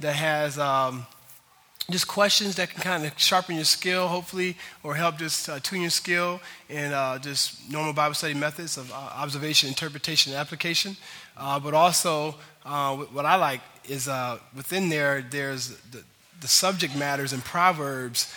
[0.00, 1.06] that has um,
[1.90, 5.80] just questions that can kind of sharpen your skill, hopefully, or help just uh, tune
[5.80, 10.96] your skill in uh, just normal Bible study methods of uh, observation, interpretation, and application.
[11.36, 12.34] Uh, but also,
[12.66, 16.04] uh, what I like is uh, within there, there's the,
[16.40, 18.32] the subject matters and Proverbs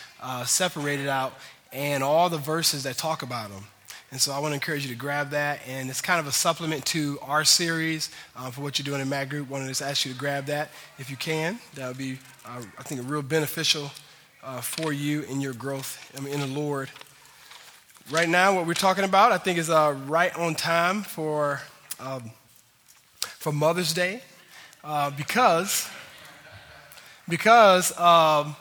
[0.46, 1.34] separated out
[1.74, 3.66] and all the verses that talk about them.
[4.12, 5.62] And so I want to encourage you to grab that.
[5.66, 9.08] And it's kind of a supplement to our series uh, for what you're doing in
[9.08, 9.48] Mac Group.
[9.48, 10.70] I wanted to ask you to grab that
[11.00, 11.60] if you can.
[11.76, 13.90] That would be, uh, I think, a real beneficial
[14.44, 16.90] uh, for you in your growth in the Lord.
[18.10, 21.62] Right now, what we're talking about, I think, is uh, right on time for,
[22.02, 22.32] um,
[23.22, 24.22] for Mother's Day
[24.84, 25.88] uh, because,
[27.30, 28.58] because um,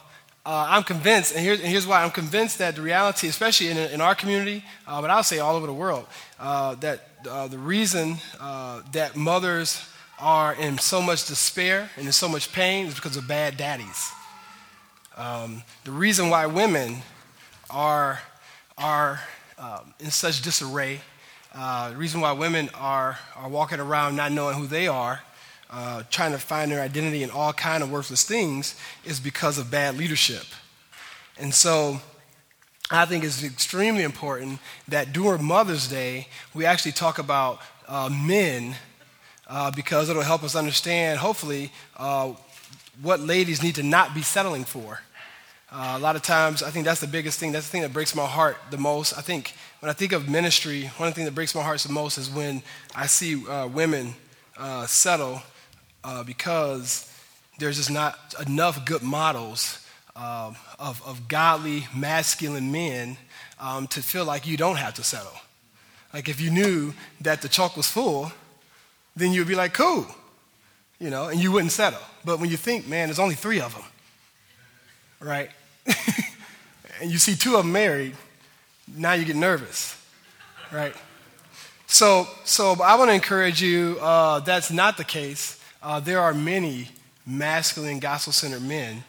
[0.46, 3.76] uh, I'm convinced, and here's, and here's, why I'm convinced that the reality, especially in,
[3.76, 6.06] in our community, uh, but I'll say all over the world,
[6.38, 9.86] uh, that uh, the reason uh, that mothers
[10.18, 14.10] are in so much despair and in so much pain is because of bad daddies.
[15.16, 16.96] Um, the reason why women
[17.68, 18.20] are,
[18.78, 19.20] are
[19.58, 21.02] um, in such disarray,
[21.54, 25.20] uh, the reason why women are, are walking around not knowing who they are,
[25.70, 29.70] uh, trying to find their identity in all kind of worthless things is because of
[29.70, 30.44] bad leadership.
[31.38, 32.00] And so
[32.90, 38.74] I think it's extremely important that during Mother's Day, we actually talk about uh, men
[39.46, 42.32] uh, because it'll help us understand, hopefully, uh,
[43.00, 45.00] what ladies need to not be settling for.
[45.72, 47.52] Uh, a lot of times, I think that's the biggest thing.
[47.52, 49.16] That's the thing that breaks my heart the most.
[49.16, 51.78] I think when I think of ministry, one of the things that breaks my heart
[51.80, 52.60] the most is when
[52.94, 54.14] I see uh, women
[54.58, 55.42] uh, settle
[56.04, 57.12] uh, because
[57.58, 63.16] there's just not enough good models uh, of, of godly, masculine men
[63.58, 65.32] um, to feel like you don't have to settle.
[66.12, 68.32] Like if you knew that the chalk was full,
[69.14, 70.06] then you'd be like, cool,
[70.98, 72.00] you know, and you wouldn't settle.
[72.24, 73.84] But when you think, man, there's only three of them,
[75.20, 75.50] right?
[77.00, 78.16] and you see two of them married,
[78.88, 80.02] now you get nervous,
[80.72, 80.94] right?
[81.86, 86.34] So, so I want to encourage you, uh, that's not the case uh, there are
[86.34, 86.88] many
[87.26, 89.04] masculine, gospel centered men.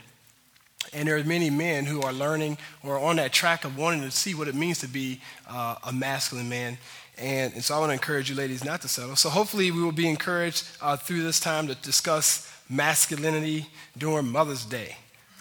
[0.94, 4.12] And there are many men who are learning or on that track of wanting to
[4.12, 6.78] see what it means to be uh, a masculine man.
[7.18, 9.16] And, and, so I want to encourage you ladies not to settle.
[9.16, 13.68] So hopefully we will be encouraged uh, through this time to discuss masculinity
[13.98, 14.96] during Mother's Day.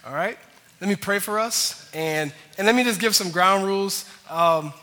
[0.05, 0.37] All right?
[0.79, 1.89] Let me pray for us.
[1.93, 4.05] And, and let me just give some ground rules.
[4.29, 4.73] Um,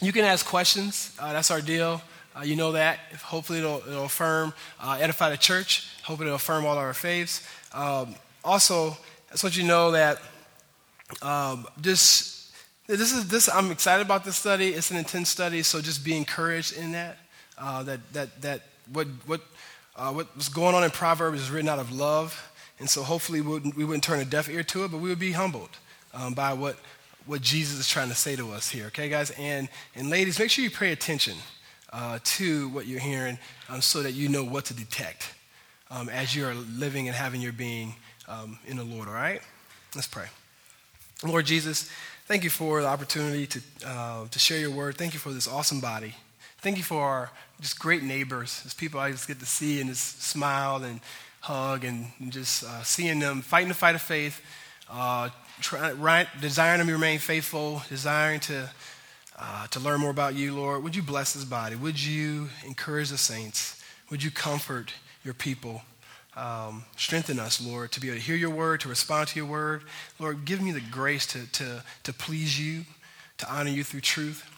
[0.00, 1.16] you can ask questions.
[1.18, 2.02] Uh, that's our deal.
[2.38, 2.98] Uh, you know that.
[3.24, 5.88] Hopefully, it'll, it'll affirm, uh, edify the church.
[6.04, 7.46] Hopefully, it'll affirm all our faiths.
[7.72, 10.22] Um, also, I just want you to know that
[11.20, 12.52] um, this,
[12.86, 13.48] this is this.
[13.48, 14.68] I'm excited about this study.
[14.68, 17.16] It's an intense study, so just be encouraged in that.
[17.56, 18.62] Uh, that that that
[18.92, 19.40] what what
[19.96, 23.48] uh, what's going on in Proverbs is written out of love, and so hopefully we
[23.48, 25.70] wouldn't, we wouldn't turn a deaf ear to it, but we would be humbled
[26.14, 26.76] um, by what
[27.26, 28.86] what Jesus is trying to say to us here.
[28.86, 31.34] Okay, guys, and and ladies, make sure you pay attention
[31.92, 33.38] uh, to what you're hearing
[33.68, 35.34] um, so that you know what to detect
[35.90, 37.94] um, as you are living and having your being
[38.28, 39.40] um, in the Lord, all right?
[39.94, 40.26] Let's pray.
[41.24, 41.90] Lord Jesus,
[42.26, 44.96] thank you for the opportunity to, uh, to share your word.
[44.96, 46.14] Thank you for this awesome body.
[46.58, 49.90] Thank you for our just great neighbors, as people I just get to see and
[49.90, 51.00] just smile and
[51.40, 54.40] hug and, and just uh, seeing them fighting the fight of faith,
[54.90, 58.68] uh, try, right, desiring to remain faithful, desiring to
[59.38, 60.82] uh, to learn more about you, Lord.
[60.82, 61.76] Would you bless this body?
[61.76, 63.82] Would you encourage the saints?
[64.10, 64.92] Would you comfort
[65.24, 65.82] your people?
[66.36, 69.48] Um, strengthen us, Lord, to be able to hear your word, to respond to your
[69.48, 69.82] word.
[70.18, 72.84] Lord, give me the grace to, to, to please you,
[73.38, 74.48] to honor you through truth.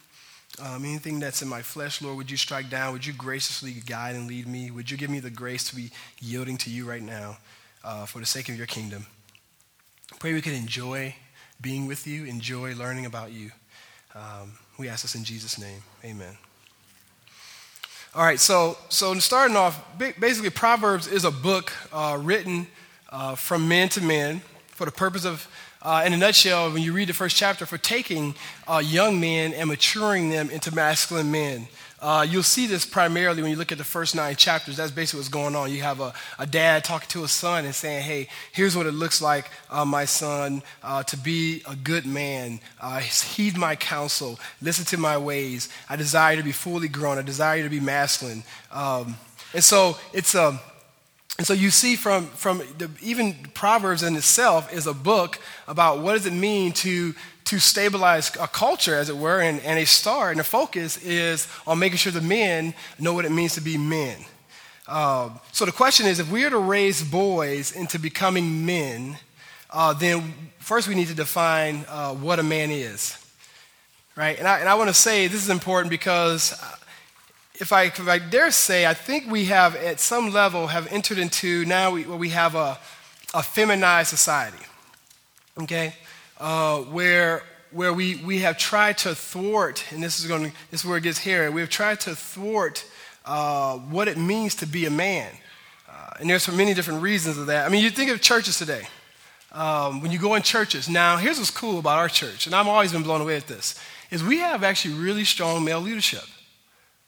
[0.62, 2.92] Um, anything that's in my flesh, Lord, would you strike down?
[2.92, 4.70] Would you graciously guide and lead me?
[4.70, 5.90] Would you give me the grace to be
[6.20, 7.38] yielding to you right now
[7.84, 9.06] uh, for the sake of your kingdom?
[10.18, 11.14] Pray we could enjoy
[11.60, 13.52] being with you, enjoy learning about you.
[14.14, 15.82] Um, we ask this in Jesus' name.
[16.02, 16.38] Amen.
[18.14, 22.66] All right, so, so starting off, basically, Proverbs is a book uh, written
[23.10, 25.46] uh, from men to men for the purpose of,
[25.82, 28.34] uh, in a nutshell, when you read the first chapter, for taking
[28.66, 31.68] uh, young men and maturing them into masculine men.
[32.00, 34.76] Uh, you'll see this primarily when you look at the first nine chapters.
[34.76, 35.70] That's basically what's going on.
[35.70, 38.92] You have a, a dad talking to his son and saying, Hey, here's what it
[38.92, 42.60] looks like, uh, my son, uh, to be a good man.
[42.80, 45.68] Uh, heed my counsel, listen to my ways.
[45.90, 48.44] I desire to be fully grown, I desire to be masculine.
[48.72, 49.16] Um,
[49.52, 50.48] and so it's a.
[50.48, 50.60] Um,
[51.38, 56.02] and so you see from, from the, even Proverbs in itself is a book about
[56.02, 57.14] what does it mean to
[57.50, 60.30] to stabilize a culture, as it were, and, and a star.
[60.30, 63.76] and a focus is on making sure the men know what it means to be
[63.76, 64.16] men.
[64.86, 69.16] Uh, so the question is if we are to raise boys into becoming men,
[69.70, 73.18] uh, then first we need to define uh, what a man is.
[74.14, 74.38] Right?
[74.38, 76.76] And I, and I want to say this is important because uh,
[77.54, 81.18] if I, if I dare say, I think we have at some level have entered
[81.18, 82.78] into now we, we have a,
[83.34, 84.64] a feminized society.
[85.58, 85.94] Okay?
[86.40, 90.86] Uh, where where we, we have tried to thwart, and this is going this is
[90.86, 92.84] where it gets hairy, we have tried to thwart
[93.26, 95.30] uh, what it means to be a man.
[95.88, 97.66] Uh, and there's many different reasons of that.
[97.66, 98.88] I mean, you think of churches today.
[99.52, 102.68] Um, when you go in churches, now here's what's cool about our church, and I've
[102.68, 103.78] always been blown away at this,
[104.10, 106.24] is we have actually really strong male leadership.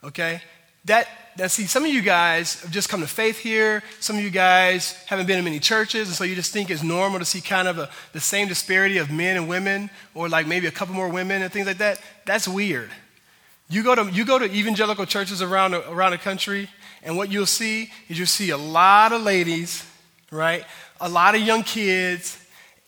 [0.05, 0.43] Okay?
[0.87, 1.06] That,
[1.37, 3.82] that see, some of you guys have just come to faith here.
[4.00, 6.82] Some of you guys haven't been in many churches, and so you just think it's
[6.82, 10.46] normal to see kind of a, the same disparity of men and women, or like
[10.46, 12.00] maybe a couple more women and things like that.
[12.25, 12.90] That's weird.
[13.69, 16.69] You go to, you go to evangelical churches around around the country,
[17.02, 19.87] and what you'll see is you'll see a lot of ladies,
[20.31, 20.64] right?
[21.00, 22.38] A lot of young kids,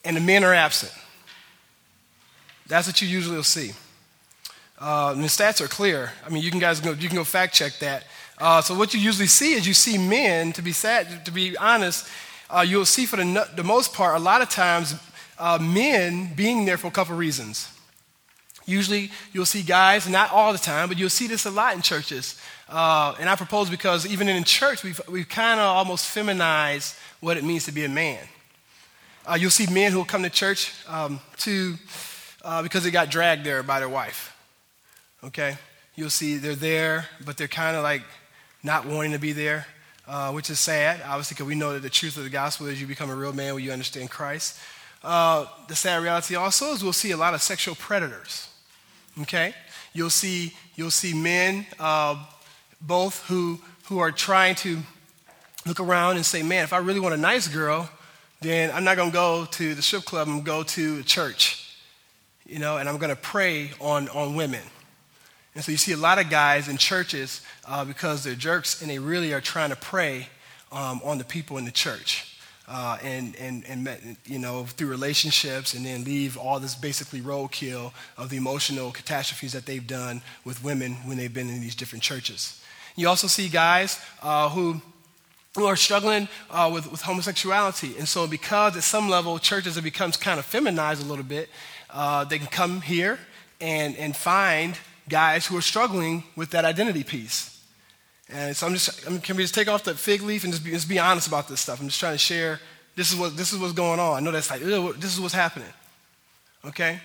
[0.04, 0.92] and the men are absent.
[2.66, 3.72] That's what you usually will see.
[4.84, 6.12] Uh, the stats are clear.
[6.26, 8.04] I mean, you can guys go, you can go fact check that.
[8.36, 11.56] Uh, so what you usually see is you see men, to be sad, to be
[11.56, 12.06] honest,
[12.50, 14.94] uh, you'll see for the, the most part, a lot of times,
[15.38, 17.72] uh, men being there for a couple reasons.
[18.66, 21.80] Usually, you'll see guys, not all the time, but you'll see this a lot in
[21.80, 22.38] churches.
[22.68, 27.38] Uh, and I propose because even in church, we've, we've kind of almost feminized what
[27.38, 28.20] it means to be a man.
[29.24, 31.76] Uh, you'll see men who will come to church um, to,
[32.44, 34.32] uh, because they got dragged there by their wife.
[35.24, 35.56] Okay?
[35.94, 38.02] You'll see they're there, but they're kind of like
[38.62, 39.66] not wanting to be there,
[40.08, 42.80] uh, which is sad, obviously, because we know that the truth of the gospel is
[42.80, 44.58] you become a real man when you understand Christ.
[45.02, 48.48] Uh, the sad reality also is we'll see a lot of sexual predators.
[49.20, 49.54] Okay?
[49.92, 52.24] You'll see, you'll see men, uh,
[52.80, 54.78] both who, who are trying to
[55.66, 57.88] look around and say, man, if I really want a nice girl,
[58.40, 61.76] then I'm not going to go to the strip club, going to go to church.
[62.46, 64.60] You know, and I'm going to prey on, on women.
[65.54, 68.90] And so you see a lot of guys in churches uh, because they're jerks and
[68.90, 70.28] they really are trying to prey
[70.72, 72.34] um, on the people in the church
[72.66, 77.92] uh, and, and, and, you know, through relationships and then leave all this basically roadkill
[78.16, 82.02] of the emotional catastrophes that they've done with women when they've been in these different
[82.02, 82.60] churches.
[82.96, 84.80] You also see guys uh, who,
[85.54, 87.96] who are struggling uh, with, with homosexuality.
[87.98, 91.50] And so, because at some level churches have become kind of feminized a little bit,
[91.90, 93.18] uh, they can come here
[93.60, 94.76] and, and find
[95.08, 97.50] guys who are struggling with that identity piece.
[98.28, 100.52] And so I'm just, I mean, can we just take off the fig leaf and
[100.52, 101.80] just be, just be honest about this stuff?
[101.80, 102.60] I'm just trying to share
[102.96, 104.16] this is, what, this is what's going on.
[104.16, 105.68] I know that's like, this is what's happening.
[106.64, 107.00] Okay?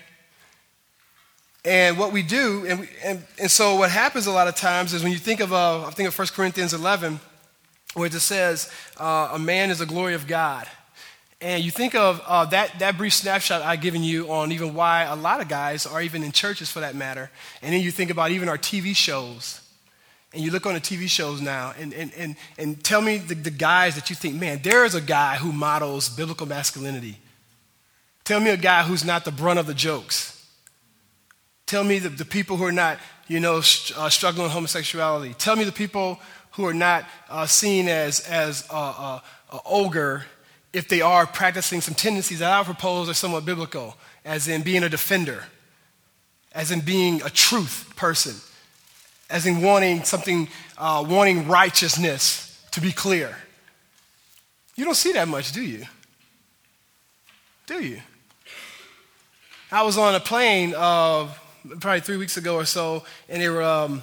[1.64, 4.94] And what we do, and, we, and, and so what happens a lot of times
[4.94, 7.20] is when you think of, uh, I think of 1 Corinthians 11,
[7.94, 10.66] where it just says, uh, a man is the glory of God.
[11.42, 15.04] And you think of uh, that, that brief snapshot I've given you on even why
[15.04, 17.30] a lot of guys are even in churches for that matter.
[17.62, 19.62] And then you think about even our TV shows
[20.32, 23.34] and you look on the TV shows now and, and, and, and tell me the,
[23.34, 27.18] the guys that you think, man, there is a guy who models biblical masculinity.
[28.24, 30.36] Tell me a guy who's not the brunt of the jokes.
[31.66, 32.98] Tell me the, the people who are not,
[33.28, 35.34] you know, st- uh, struggling with homosexuality.
[35.34, 36.20] Tell me the people
[36.52, 39.22] who are not uh, seen as, as a, a
[39.64, 40.24] ogre
[40.72, 44.82] if they are practicing some tendencies that I propose are somewhat biblical, as in being
[44.82, 45.44] a defender,
[46.52, 48.34] as in being a truth person
[49.30, 53.34] as in wanting something, uh, wanting righteousness to be clear.
[54.74, 55.86] You don't see that much, do you?
[57.66, 58.00] Do you?
[59.70, 61.28] I was on a plane uh,
[61.78, 64.02] probably three weeks ago or so, and they were, um,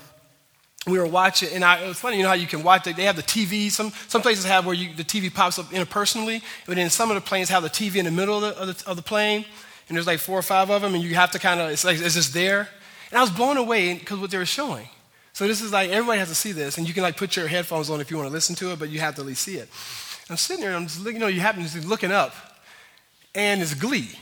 [0.88, 2.86] we were watching, and I, it was funny, you know how you can watch.
[2.86, 3.70] They have the TV.
[3.70, 7.15] Some, some places have where you, the TV pops up interpersonally, but then some of
[7.15, 9.46] the planes have the TV in the middle of the, of the, of the plane,
[9.89, 11.84] and there's like four or five of them, and you have to kind of, it's
[11.84, 12.70] like, it's just there.
[13.12, 14.88] And I was blown away because what they were showing.
[15.34, 17.48] So this is like, everybody has to see this, and you can like put your
[17.48, 19.44] headphones on if you want to listen to it, but you have to at least
[19.44, 19.70] see it.
[20.29, 22.34] I'm sitting there, and I'm just looking, you know, you happen to be looking up,
[23.36, 24.17] and it's Glee.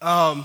[0.00, 0.44] Um,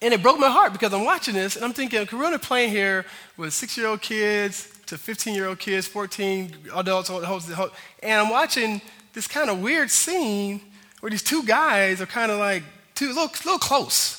[0.00, 2.38] and it broke my heart because I'm watching this, and I'm thinking, we're on a
[2.38, 3.04] plane here
[3.36, 8.80] with six-year-old kids to 15-year-old kids, 14 adults, and I'm watching
[9.12, 10.60] this kind of weird scene
[11.00, 12.62] where these two guys are kind of like,
[12.94, 14.14] too, little, little close.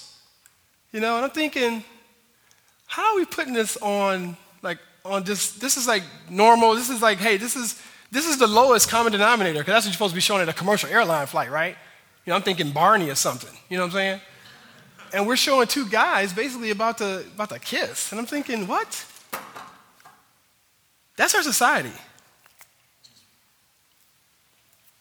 [0.92, 1.84] You know, and I'm thinking,
[2.90, 7.02] how are we putting this on like on just this is like normal this is
[7.02, 7.82] like hey this is
[8.12, 10.50] this is the lowest common denominator because that's what you're supposed to be showing at
[10.50, 11.76] a commercial airline flight right
[12.26, 14.22] you know i'm thinking barney or something you know what i'm saying
[15.14, 18.12] and we're showing two guys basically about to, about to kiss.
[18.12, 19.06] And I'm thinking, what?
[21.16, 21.92] That's our society.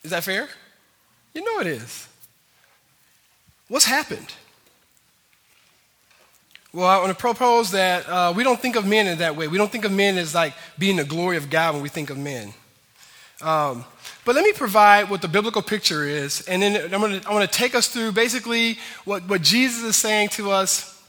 [0.02, 0.48] Is that fair?
[1.34, 2.08] You know it is.
[3.68, 4.32] What's happened?
[6.72, 9.48] Well, I want to propose that uh, we don't think of men in that way.
[9.48, 12.10] We don't think of men as like being the glory of God when we think
[12.10, 12.52] of men.
[13.40, 13.84] Um,
[14.28, 17.32] but let me provide what the biblical picture is, and then I'm going to, I'm
[17.32, 21.02] going to take us through basically what, what Jesus is saying to us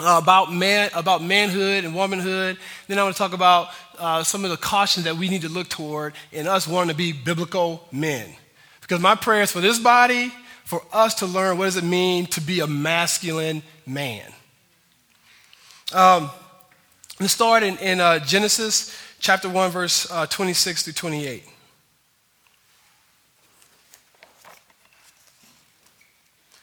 [0.00, 2.58] uh, about man, about manhood and womanhood.
[2.88, 5.48] Then I want to talk about uh, some of the cautions that we need to
[5.48, 8.28] look toward in us wanting to be biblical men.
[8.80, 10.32] Because my prayer is for this body,
[10.64, 14.26] for us to learn what does it mean to be a masculine man.
[15.92, 16.28] Um,
[17.20, 21.44] let's start in, in uh, Genesis chapter 1, verse uh, 26 through 28.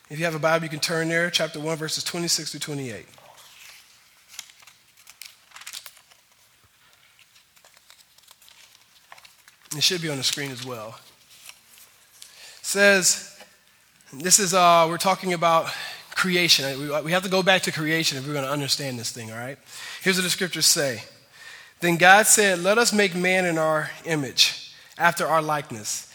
[0.07, 3.05] If you have a Bible, you can turn there, chapter 1, verses 26 to 28.
[9.75, 10.99] It should be on the screen as well.
[12.59, 13.43] It says,
[14.13, 15.71] this is, uh, we're talking about
[16.11, 16.79] creation.
[16.79, 19.31] We, we have to go back to creation if we're going to understand this thing,
[19.31, 19.57] all right?
[20.03, 21.01] Here's what the scriptures say
[21.79, 26.14] Then God said, Let us make man in our image, after our likeness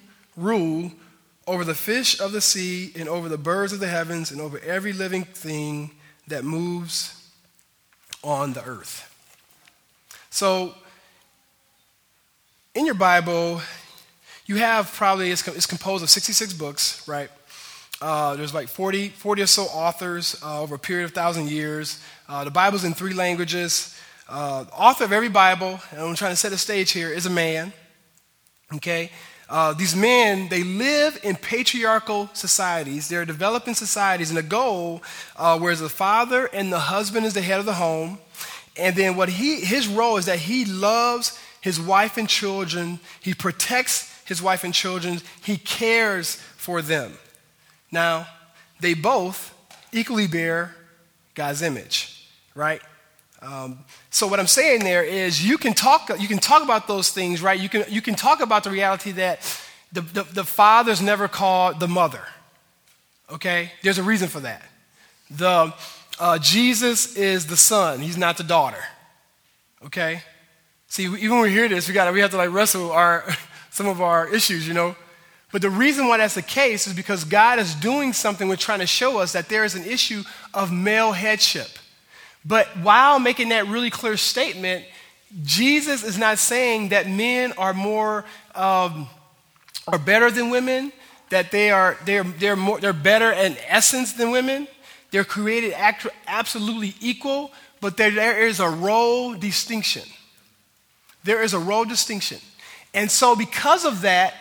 [0.35, 0.91] rule
[1.47, 4.59] over the fish of the sea and over the birds of the heavens and over
[4.59, 5.91] every living thing
[6.27, 7.29] that moves
[8.23, 9.07] on the earth.
[10.29, 10.73] So,
[12.73, 13.61] in your Bible,
[14.45, 17.29] you have probably, it's, it's composed of 66 books, right?
[18.01, 22.01] Uh, there's like 40, 40 or so authors uh, over a period of thousand years.
[22.27, 23.95] Uh, the Bible's in three languages.
[24.27, 27.29] Uh, author of every Bible, and I'm trying to set a stage here, is a
[27.29, 27.73] man.
[28.73, 29.11] Okay?
[29.51, 33.09] Uh, these men, they live in patriarchal societies.
[33.09, 35.03] They're developing societies, and the goal,
[35.35, 38.17] uh, whereas the father and the husband is the head of the home,
[38.77, 43.33] and then what he, his role is that he loves his wife and children, he
[43.33, 47.11] protects his wife and children, he cares for them.
[47.91, 48.27] Now,
[48.79, 49.53] they both
[49.91, 50.73] equally bear
[51.35, 52.81] God's image, right?
[53.41, 53.79] Um,
[54.11, 57.41] so what I'm saying there is you can talk, you can talk about those things,
[57.41, 57.59] right?
[57.59, 59.39] You can, you can talk about the reality that
[59.91, 62.21] the, the, the father's never called the mother.
[63.31, 63.71] Okay?
[63.81, 64.63] There's a reason for that.
[65.31, 65.73] The,
[66.19, 68.83] uh, Jesus is the son, he's not the daughter.
[69.85, 70.21] Okay?
[70.87, 73.25] See, even when we hear this, we, gotta, we have to like wrestle our,
[73.71, 74.95] some of our issues, you know?
[75.51, 78.79] But the reason why that's the case is because God is doing something with trying
[78.79, 81.67] to show us that there is an issue of male headship.
[82.43, 84.85] But while making that really clear statement,
[85.43, 89.07] Jesus is not saying that men are more um,
[89.87, 90.91] are better than women,
[91.29, 94.67] that they are they're they're more they're better in essence than women.
[95.11, 100.03] They're created act- absolutely equal, but there, there is a role distinction.
[101.23, 102.39] There is a role distinction.
[102.93, 104.35] And so because of that,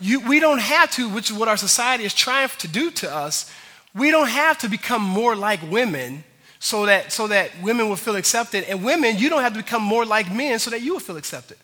[0.00, 3.12] you, we don't have to, which is what our society is trying to do to
[3.12, 3.50] us,
[3.94, 6.24] we don't have to become more like women
[6.58, 8.64] so that, so that women will feel accepted.
[8.64, 11.16] And women, you don't have to become more like men so that you will feel
[11.16, 11.58] accepted.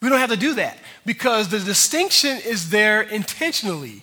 [0.00, 4.02] We don't have to do that because the distinction is there intentionally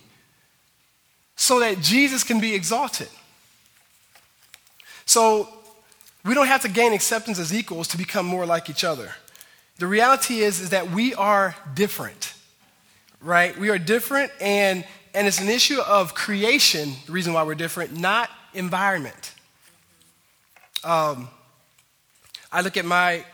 [1.34, 3.08] so that Jesus can be exalted.
[5.06, 5.48] So
[6.24, 9.12] we don't have to gain acceptance as equals to become more like each other.
[9.78, 12.34] The reality is, is that we are different,
[13.20, 13.56] right?
[13.56, 14.84] We are different, and,
[15.14, 19.34] and it's an issue of creation, the reason why we're different, not environment.
[20.84, 21.28] Um,
[22.50, 23.24] I look at my,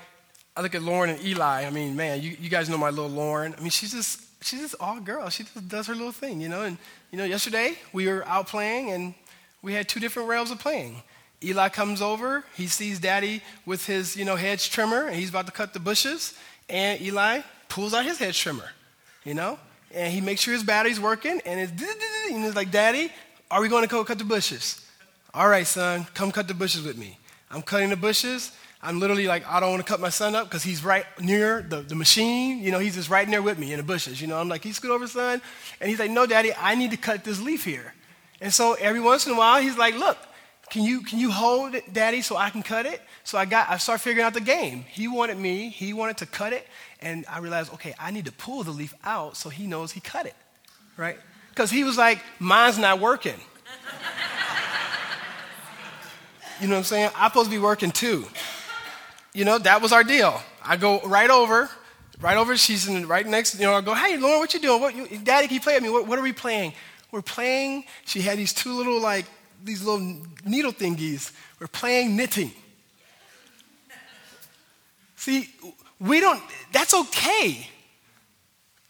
[0.57, 1.65] I look at Lauren and Eli.
[1.65, 3.55] I mean, man, you, you guys know my little Lauren.
[3.57, 5.29] I mean, she's just, she's just all girl.
[5.29, 6.63] She just does her little thing, you know.
[6.63, 6.79] And
[7.11, 9.15] you know, yesterday we were out playing, and
[9.63, 11.03] we had two different realms of playing.
[11.43, 12.45] Eli comes over.
[12.57, 15.81] He sees Daddy with his, you know, hedge trimmer, and he's about to cut the
[15.81, 16.35] bushes.
[16.69, 18.71] And Eli pulls out his hedge trimmer,
[19.25, 19.59] you know,
[19.93, 21.41] and he makes sure his battery's working.
[21.45, 21.71] And it's,
[22.31, 23.13] and he's like, Daddy,
[23.51, 24.84] are we going to go cut the bushes?
[25.35, 27.19] All right, son, come cut the bushes with me.
[27.51, 28.53] I'm cutting the bushes.
[28.81, 31.63] I'm literally like, I don't want to cut my son up because he's right near
[31.63, 32.63] the, the machine.
[32.63, 34.21] You know, he's just right there with me in the bushes.
[34.21, 35.43] You know, I'm like, he's scoot over, son.
[35.81, 37.95] And he's like, no, daddy, I need to cut this leaf here.
[38.41, 40.19] And so every once in a while, he's like, look,
[40.71, 43.01] can you, can you hold it, daddy, so I can cut it?
[43.25, 44.85] So I got, I start figuring out the game.
[44.89, 46.67] He wanted me, he wanted to cut it.
[47.01, 50.01] And I realized, okay, I need to pull the leaf out so he knows he
[50.01, 50.35] cut it.
[50.97, 51.17] right?
[51.51, 53.41] Because he was like, mine's not working.
[56.61, 57.11] You know what I'm saying?
[57.17, 58.27] I'm supposed to be working too.
[59.33, 60.41] You know, that was our deal.
[60.65, 61.69] I go right over,
[62.21, 64.81] right over, she's in, right next, you know, I go, hey, Lauren, what you doing?
[64.81, 65.89] What, you, Daddy, can you play me?
[65.89, 66.73] What, what are we playing?
[67.11, 69.27] We're playing, she had these two little, like,
[69.63, 71.33] these little needle thingies.
[71.61, 72.53] We're playing knitting.
[75.17, 75.49] See,
[76.01, 76.43] we don't,
[76.73, 77.69] that's okay.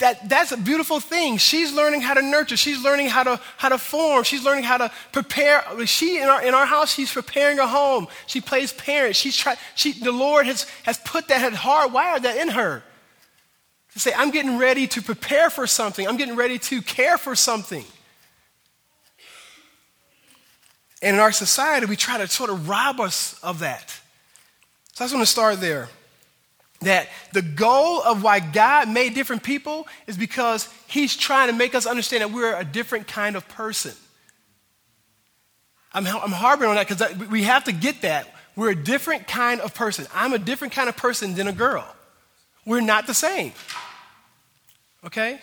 [0.04, 1.38] That, that's a beautiful thing.
[1.38, 2.58] She's learning how to nurture.
[2.58, 4.22] She's learning how to, how to form.
[4.22, 5.64] She's learning how to prepare.
[5.86, 8.08] She, in our, in our house, she's preparing a home.
[8.26, 9.16] She plays parent.
[9.16, 12.82] She's try, she, the Lord has, has put that, had hardwired that in her.
[13.94, 16.06] To say, I'm getting ready to prepare for something.
[16.06, 17.86] I'm getting ready to care for something.
[21.00, 23.88] And in our society, we try to sort of rob us of that.
[24.92, 25.88] So I just want to start there.
[26.80, 31.74] That the goal of why God made different people is because He's trying to make
[31.74, 33.92] us understand that we're a different kind of person.
[35.92, 38.28] I'm, I'm harboring on that because we have to get that.
[38.56, 40.06] We're a different kind of person.
[40.14, 41.86] I'm a different kind of person than a girl.
[42.66, 43.52] We're not the same.
[45.04, 45.40] Okay?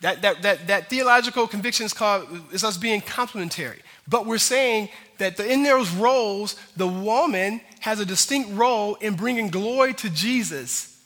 [0.00, 3.80] That, that, that, that theological conviction is called is us being complementary.
[4.06, 9.14] But we're saying that the, in those roles, the woman has a distinct role in
[9.14, 10.98] bringing glory to Jesus.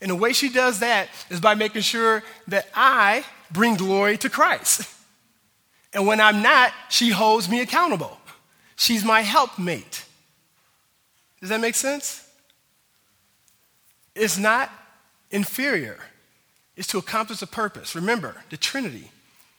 [0.00, 4.30] And the way she does that is by making sure that I bring glory to
[4.30, 4.92] Christ.
[5.92, 8.18] And when I'm not, she holds me accountable.
[8.76, 10.04] She's my helpmate.
[11.40, 12.28] Does that make sense?
[14.14, 14.70] It's not
[15.30, 15.98] inferior
[16.76, 17.94] is to accomplish a purpose.
[17.94, 19.10] Remember, the Trinity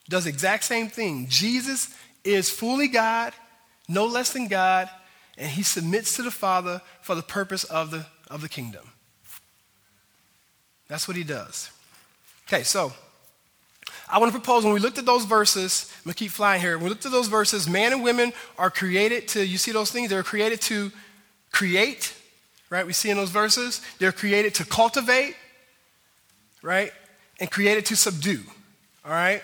[0.08, 1.28] does the exact same thing.
[1.28, 3.34] Jesus is fully God,
[3.90, 4.90] no less than God,
[5.38, 8.92] and he submits to the Father for the purpose of the, of the kingdom.
[10.88, 11.70] That's what he does.
[12.48, 12.94] Okay, so
[14.10, 16.62] I want to propose when we looked at those verses, I'm going to keep flying
[16.62, 16.78] here.
[16.78, 19.92] When we looked at those verses, man and women are created to, you see those
[19.92, 20.10] things?
[20.10, 20.92] They're created to
[21.52, 22.16] create,
[22.70, 22.88] right?
[22.88, 23.82] We see in those verses.
[24.00, 25.36] They're created to cultivate,
[26.62, 26.92] right?
[27.40, 28.42] and created to subdue.
[29.06, 29.42] All right?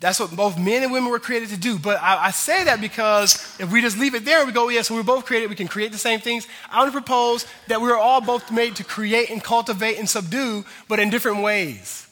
[0.00, 1.78] That's what both men and women were created to do.
[1.78, 4.82] But I, I, say that because if we just leave it there we go, yeah,
[4.82, 6.46] so we're both created, we can create the same things.
[6.70, 10.64] I want to propose that we're all both made to create and cultivate and subdue,
[10.86, 12.06] but in different ways.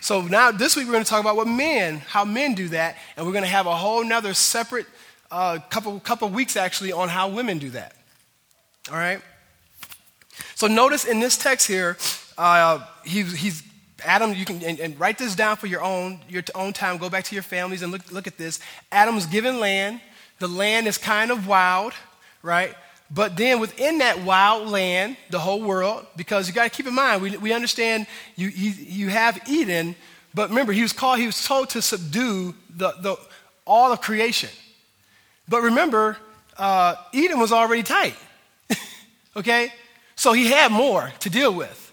[0.00, 2.96] So now this week we're going to talk about what men, how men do that,
[3.16, 4.86] and we're going to have a whole nother separate
[5.30, 7.96] uh, couple couple weeks actually on how women do that.
[8.90, 9.20] All right.
[10.54, 11.98] So notice in this text here,
[12.38, 13.62] uh, he, he's
[14.04, 16.98] Adam, you can and, and, write this down for your own your own time.
[16.98, 18.60] Go back to your families and look look at this.
[18.92, 20.00] Adam's given land.
[20.38, 21.94] The land is kind of wild,
[22.42, 22.74] right?
[23.10, 26.94] But then within that wild land, the whole world, because you got to keep in
[26.94, 29.94] mind, we, we understand you, you, you have Eden,
[30.34, 33.16] but remember, he was called, he was told to subdue the, the,
[33.64, 34.50] all of creation.
[35.48, 36.18] But remember,
[36.58, 38.16] uh, Eden was already tight,
[39.36, 39.72] okay?
[40.16, 41.85] So he had more to deal with.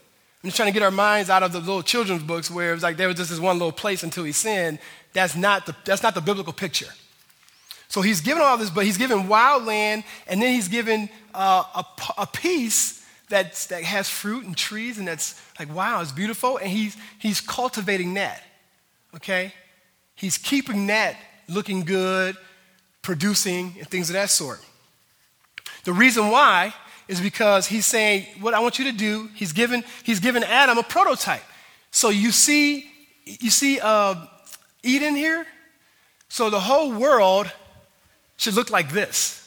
[0.43, 2.73] I'm just trying to get our minds out of the little children's books where it
[2.73, 4.79] was like there was just this one little place until he sinned.
[5.13, 6.89] That's not the, that's not the biblical picture.
[7.87, 11.63] So he's given all this, but he's given wild land, and then he's given uh,
[11.75, 11.85] a,
[12.17, 16.57] a piece that's, that has fruit and trees, and that's like, wow, it's beautiful.
[16.57, 18.43] And he's, he's cultivating that,
[19.15, 19.53] okay?
[20.15, 21.15] He's keeping that
[21.47, 22.35] looking good,
[23.01, 24.59] producing, and things of that sort.
[25.83, 26.73] The reason why
[27.13, 30.77] is because he's saying, What I want you to do, he's given, he's given Adam
[30.77, 31.43] a prototype.
[31.91, 32.89] So you see,
[33.25, 34.15] you see uh,
[34.83, 35.45] Eden here?
[36.27, 37.51] So the whole world
[38.37, 39.39] should look like this.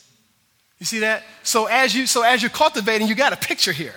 [0.79, 1.25] You see that?
[1.43, 3.95] So as you so as you're cultivating, you got a picture here.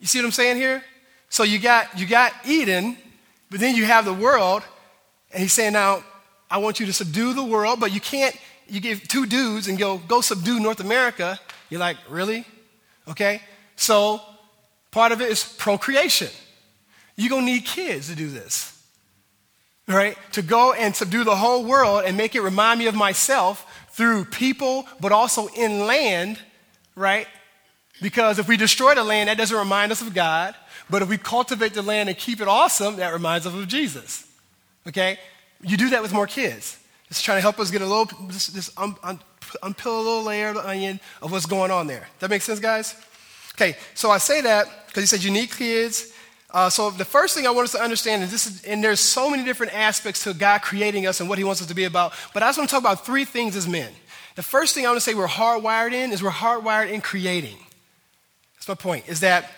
[0.00, 0.82] You see what I'm saying here?
[1.28, 2.96] So you got you got Eden,
[3.50, 4.62] but then you have the world,
[5.32, 6.02] and he's saying, now
[6.50, 8.36] I want you to subdue the world, but you can't,
[8.68, 11.38] you give two dudes and go, go subdue North America.
[11.70, 12.44] You're like, really?
[13.08, 13.42] Okay.
[13.76, 14.20] So
[14.90, 16.28] part of it is procreation.
[17.16, 18.72] You're going to need kids to do this.
[19.88, 20.16] Right?
[20.32, 24.24] To go and subdue the whole world and make it remind me of myself through
[24.26, 26.38] people, but also in land,
[26.96, 27.28] right?
[28.02, 30.54] Because if we destroy the land, that doesn't remind us of God.
[30.90, 34.26] But if we cultivate the land and keep it awesome, that reminds us of Jesus.
[34.86, 35.18] Okay?
[35.62, 36.78] You do that with more kids.
[37.08, 39.20] It's trying to help us get a little, this, this un, un,
[39.62, 42.08] unpeel a little layer of the onion of what's going on there.
[42.18, 42.94] That makes sense, guys?
[43.54, 46.12] Okay, so I say that because he said you need kids.
[46.50, 49.00] Uh, so the first thing I want us to understand is this is, and there's
[49.00, 51.84] so many different aspects to God creating us and what he wants us to be
[51.84, 53.92] about, but I just want to talk about three things as men.
[54.36, 57.56] The first thing I want to say we're hardwired in is we're hardwired in creating.
[58.54, 59.50] That's my point, is that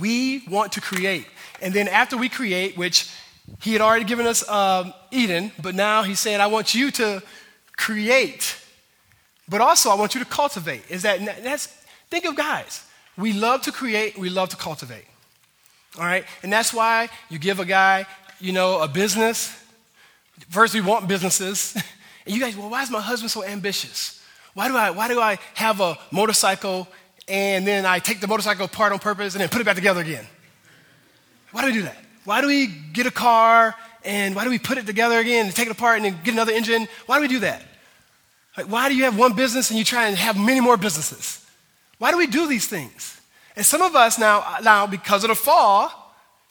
[0.00, 1.26] we want to create.
[1.60, 3.10] And then after we create, which
[3.60, 7.22] he had already given us um, Eden, but now he's saying, I want you to
[7.76, 8.56] create,
[9.48, 10.82] but also I want you to cultivate.
[10.88, 11.66] Is that that's
[12.10, 12.84] think of guys.
[13.16, 15.04] We love to create, we love to cultivate.
[15.98, 16.24] All right?
[16.42, 18.06] And that's why you give a guy,
[18.40, 19.54] you know, a business.
[20.48, 21.76] First, we want businesses.
[22.26, 24.22] And you guys, well, why is my husband so ambitious?
[24.54, 26.88] Why do I, why do I have a motorcycle
[27.28, 30.00] and then I take the motorcycle apart on purpose and then put it back together
[30.00, 30.26] again?
[31.52, 32.03] Why do we do that?
[32.24, 35.54] Why do we get a car and why do we put it together again and
[35.54, 36.88] take it apart and then get another engine?
[37.06, 37.62] Why do we do that?
[38.56, 41.44] Like, why do you have one business and you try and have many more businesses?
[41.98, 43.20] Why do we do these things?
[43.56, 45.90] And some of us now, now because of the fall,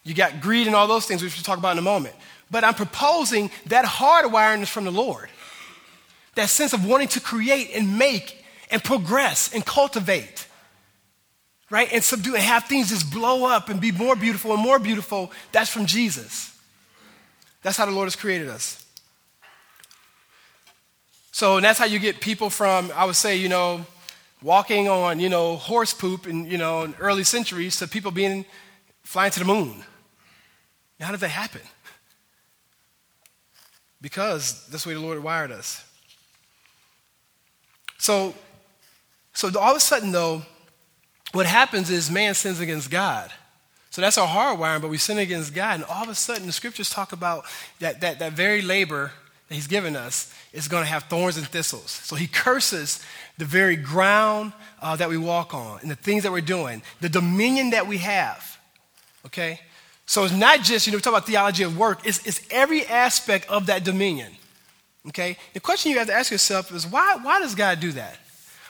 [0.03, 2.15] you got greed and all those things, which we'll talk about in a moment.
[2.51, 5.29] But I'm proposing that hardwiring is from the Lord.
[6.35, 10.47] That sense of wanting to create and make and progress and cultivate.
[11.73, 11.91] Right?
[11.91, 15.31] And subdue and have things just blow up and be more beautiful and more beautiful.
[15.51, 16.55] That's from Jesus.
[17.63, 18.85] That's how the Lord has created us.
[21.31, 23.87] So that's how you get people from, I would say, you know,
[24.43, 28.45] walking on, you know, horse poop in, you know, in early centuries to people being
[29.01, 29.83] flying to the moon.
[30.99, 31.61] How did that happen?
[33.99, 35.83] Because that's the way the Lord wired us.
[37.97, 38.35] So,
[39.33, 40.43] so all of a sudden, though,
[41.33, 43.31] what happens is man sins against God.
[43.89, 45.75] So that's our hardwiring, but we sin against God.
[45.75, 47.45] And all of a sudden, the scriptures talk about
[47.79, 49.11] that, that, that very labor
[49.47, 51.91] that he's given us is going to have thorns and thistles.
[51.91, 53.03] So he curses
[53.37, 57.09] the very ground uh, that we walk on and the things that we're doing, the
[57.09, 58.57] dominion that we have.
[59.25, 59.59] Okay?
[60.05, 62.85] So it's not just, you know, we talk about theology of work, it's, it's every
[62.85, 64.31] aspect of that dominion.
[65.09, 65.37] Okay?
[65.53, 68.17] The question you have to ask yourself is why, why does God do that?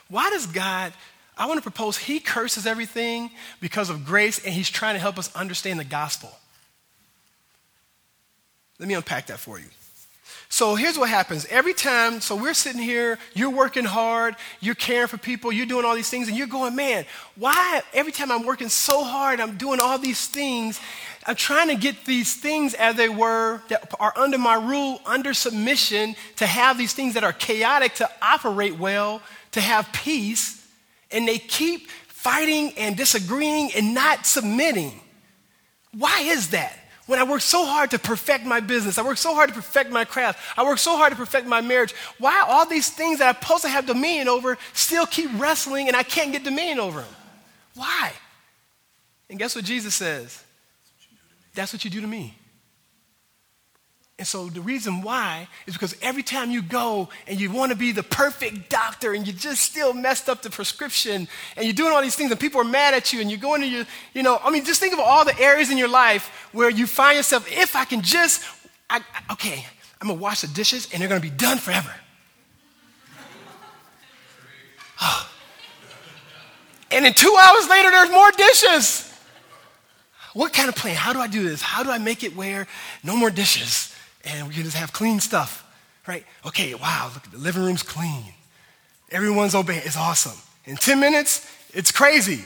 [0.10, 0.94] Why does God,
[1.38, 5.18] I want to propose, He curses everything because of grace and He's trying to help
[5.18, 6.32] us understand the gospel.
[8.80, 9.66] Let me unpack that for you.
[10.50, 11.48] So here's what happens.
[11.48, 15.84] Every time, so we're sitting here, you're working hard, you're caring for people, you're doing
[15.84, 19.58] all these things, and you're going, man, why every time I'm working so hard, I'm
[19.58, 20.80] doing all these things,
[21.26, 25.34] I'm trying to get these things as they were that are under my rule, under
[25.34, 30.63] submission, to have these things that are chaotic to operate well, to have peace,
[31.14, 35.00] and they keep fighting and disagreeing and not submitting.
[35.98, 36.80] Why is that?
[37.06, 39.92] When I work so hard to perfect my business, I work so hard to perfect
[39.92, 43.36] my craft, I work so hard to perfect my marriage, why all these things that
[43.36, 47.02] I'm supposed to have dominion over still keep wrestling and I can't get dominion over
[47.02, 47.16] them?
[47.76, 48.14] Why?
[49.30, 50.42] And guess what Jesus says?
[51.56, 52.38] That's what you do to me.
[54.24, 57.78] And so the reason why is because every time you go and you want to
[57.78, 61.92] be the perfect doctor and you just still messed up the prescription and you're doing
[61.92, 64.24] all these things and people are mad at you and you're going to your, you
[64.24, 67.18] know, I mean, just think of all the areas in your life where you find
[67.18, 68.46] yourself, if I can just,
[68.90, 69.66] I, okay,
[70.00, 71.94] I'm going to wash the dishes and they're going to be done forever.
[75.02, 75.30] Oh.
[76.92, 79.12] And then two hours later, there's more dishes.
[80.34, 80.96] What kind of plan?
[80.96, 81.60] How do I do this?
[81.60, 82.68] How do I make it where
[83.04, 83.93] no more dishes
[84.24, 85.66] and we can just have clean stuff,
[86.08, 86.26] right?
[86.46, 88.34] Okay, wow, look, the living room's clean.
[89.12, 89.82] Everyone's obeying.
[89.86, 90.38] It's awesome.
[90.66, 92.46] In 10 minutes, it's crazy.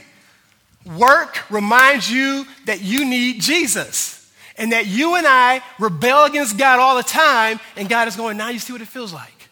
[0.96, 6.80] Work reminds you that you need Jesus and that you and I rebel against God
[6.80, 9.48] all the time, and God is going, now you see what it feels like.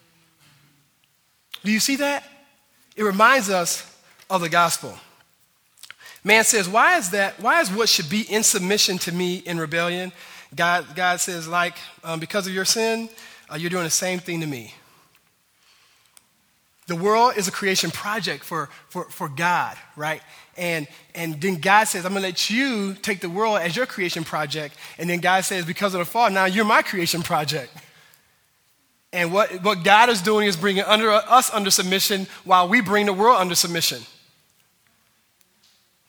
[1.63, 2.23] Do you see that?
[2.95, 3.83] It reminds us
[4.29, 4.97] of the gospel.
[6.23, 7.39] Man says, Why is that?
[7.39, 10.11] Why is what should be in submission to me in rebellion?
[10.55, 13.09] God, God says, like, um, because of your sin,
[13.49, 14.73] uh, you're doing the same thing to me.
[16.87, 20.21] The world is a creation project for, for, for God, right?
[20.55, 23.85] And, and then God says, I'm going to let you take the world as your
[23.85, 24.75] creation project.
[24.97, 27.71] And then God says, because of the fall, now you're my creation project.
[29.11, 33.05] And what, what God is doing is bringing under, us under submission while we bring
[33.05, 33.99] the world under submission.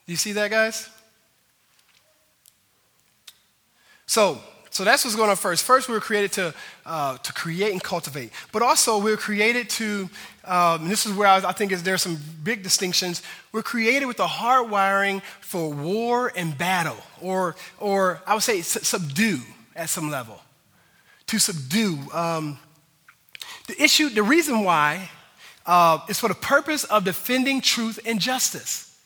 [0.06, 0.88] Do you see that, guys?
[4.08, 4.40] So,
[4.70, 5.64] so that's what's going on first.
[5.64, 6.54] First, we were created to,
[6.86, 8.32] uh, to create and cultivate.
[8.52, 10.08] But also, we were created to,
[10.44, 13.22] um, and this is where I, I think is, there's some big distinctions.
[13.52, 18.62] We're created with a hard wiring for war and battle, or, or I would say
[18.62, 19.40] subdue
[19.76, 20.40] at some level.
[21.26, 21.98] To subdue.
[22.14, 22.58] Um,
[23.66, 25.10] the issue, the reason why
[25.66, 28.98] uh, is for the purpose of defending truth and justice.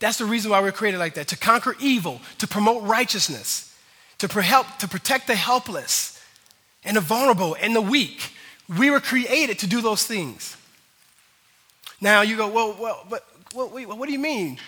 [0.00, 3.68] That's the reason why we're created like that to conquer evil, to promote righteousness,
[4.28, 6.20] to, help, to protect the helpless
[6.84, 8.32] and the vulnerable and the weak.
[8.78, 10.56] We were created to do those things.
[12.00, 14.58] Now you go, well, well but well, wait, what do you mean?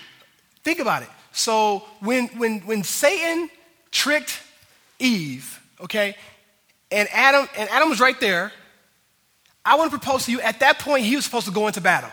[0.62, 1.08] Think about it.
[1.32, 3.50] So when, when, when Satan
[3.90, 4.40] tricked
[4.98, 6.16] Eve, okay,
[6.90, 8.52] and Adam, and Adam was right there,
[9.64, 11.80] I want to propose to you, at that point, he was supposed to go into
[11.80, 12.10] battle.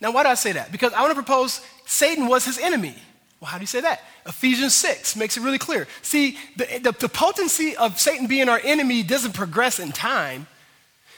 [0.00, 0.72] Now, why do I say that?
[0.72, 2.94] Because I want to propose Satan was his enemy.
[3.40, 4.02] Well, how do you say that?
[4.24, 5.86] Ephesians 6 makes it really clear.
[6.02, 10.46] See, the, the, the, potency of Satan being our enemy doesn't progress in time.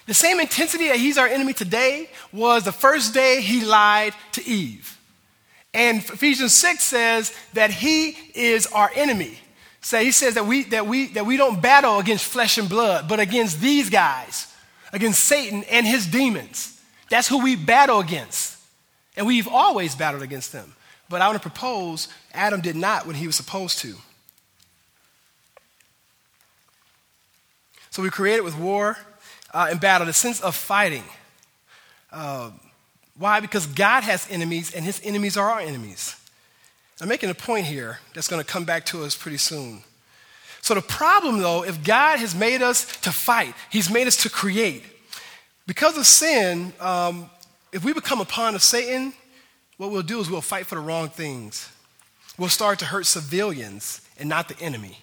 [0.07, 4.45] The same intensity that he's our enemy today was the first day he lied to
[4.45, 4.99] Eve.
[5.73, 9.39] And Ephesians 6 says that he is our enemy.
[9.81, 13.07] So he says that we, that, we, that we don't battle against flesh and blood,
[13.09, 14.53] but against these guys,
[14.93, 16.81] against Satan and his demons.
[17.11, 18.57] That's who we battle against.
[19.17, 20.75] And we've always battled against them.
[21.09, 23.95] But I want to propose Adam did not when he was supposed to.
[27.91, 28.97] So we created with war
[29.53, 31.05] uh, and battle, the sense of fighting.
[32.13, 32.51] Uh,
[33.17, 33.41] why?
[33.41, 36.15] Because God has enemies, and his enemies are our enemies.
[37.01, 39.83] I'm making a point here that's going to come back to us pretty soon.
[40.63, 44.31] So, the problem, though, if God has made us to fight, He's made us to
[44.31, 44.85] create.
[45.67, 47.31] Because of sin, um,
[47.73, 49.13] if we become a pawn of Satan,
[49.79, 51.73] what we'll do is we'll fight for the wrong things.
[52.37, 54.99] We'll start to hurt civilians and not the enemy.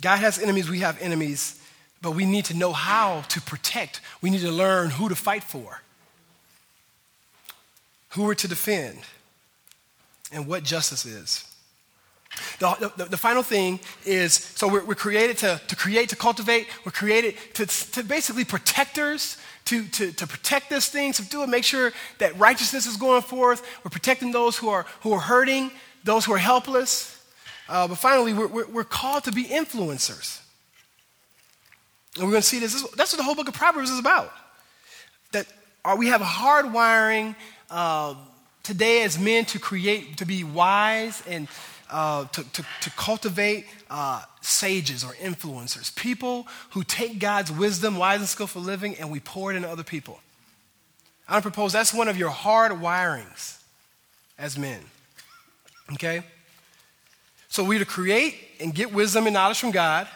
[0.00, 1.60] God has enemies, we have enemies,
[2.00, 4.00] but we need to know how to protect.
[4.22, 5.82] We need to learn who to fight for,
[8.10, 8.98] who we're to defend,
[10.32, 11.44] and what justice is.
[12.60, 16.68] The, the, the, final thing is so we're, we're created to, to create, to cultivate,
[16.86, 19.36] we're created to, to basically protectors
[19.70, 23.22] to, to, to protect this thing, to do it, make sure that righteousness is going
[23.22, 23.64] forth.
[23.84, 25.70] We're protecting those who are, who are hurting,
[26.02, 27.16] those who are helpless.
[27.68, 30.40] Uh, but finally, we're, we're, we're, called to be influencers.
[32.16, 32.82] And we're going to see this.
[32.96, 34.32] That's what the whole book of Proverbs is about.
[35.30, 35.46] That
[35.84, 37.36] are, we have a hard wiring
[37.70, 38.16] uh,
[38.64, 41.46] today as men to create, to be wise and
[41.90, 48.20] uh, to, to, to, cultivate uh, sages or influencers, people who take God's wisdom, wise
[48.20, 50.20] and skillful living, and we pour it into other people.
[51.28, 53.60] I propose that's one of your hard wirings
[54.38, 54.80] as men.
[55.92, 56.22] Okay?
[57.48, 60.08] So we're to create and get wisdom and knowledge from God,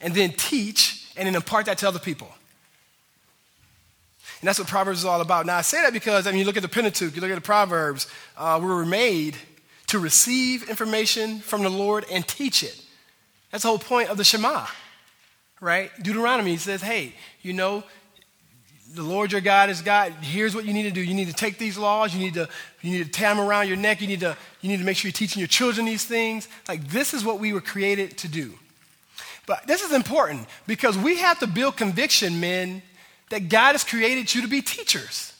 [0.00, 2.28] and then teach and then impart that to other people.
[4.40, 5.46] And that's what Proverbs is all about.
[5.46, 7.36] Now, I say that because, I mean, you look at the Pentateuch, you look at
[7.36, 9.36] the Proverbs, uh, we were made
[9.88, 12.80] to receive information from the Lord and teach it.
[13.50, 14.66] That's the whole point of the Shema,
[15.60, 15.90] right?
[16.02, 17.84] Deuteronomy says, hey, you know,
[18.94, 20.12] the Lord your God is God.
[20.20, 21.02] Here's what you need to do.
[21.02, 22.14] You need to take these laws.
[22.14, 22.48] You need to,
[22.82, 24.00] you need to tie them around your neck.
[24.00, 26.48] You need, to, you need to make sure you're teaching your children these things.
[26.68, 28.54] Like, this is what we were created to do.
[29.46, 32.82] But this is important because we have to build conviction, men,
[33.30, 35.32] that God has created you to be teachers.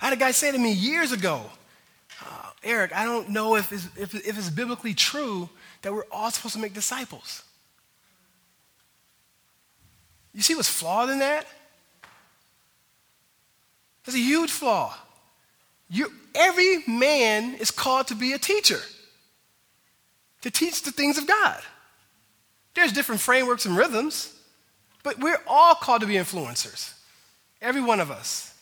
[0.00, 1.42] I had a guy say to me years ago,
[2.24, 5.48] uh, Eric, I don't know if it's, if, if it's biblically true
[5.82, 7.42] that we're all supposed to make disciples.
[10.34, 11.46] You see what's flawed in that?
[14.04, 14.94] There's a huge flaw.
[15.88, 18.80] You, every man is called to be a teacher,
[20.42, 21.60] to teach the things of God.
[22.74, 24.34] There's different frameworks and rhythms,
[25.02, 26.92] but we're all called to be influencers.
[27.62, 28.53] Every one of us.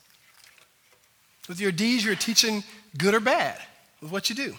[1.49, 2.63] With your deeds, you're teaching
[2.97, 3.61] good or bad
[4.01, 4.55] with what you do.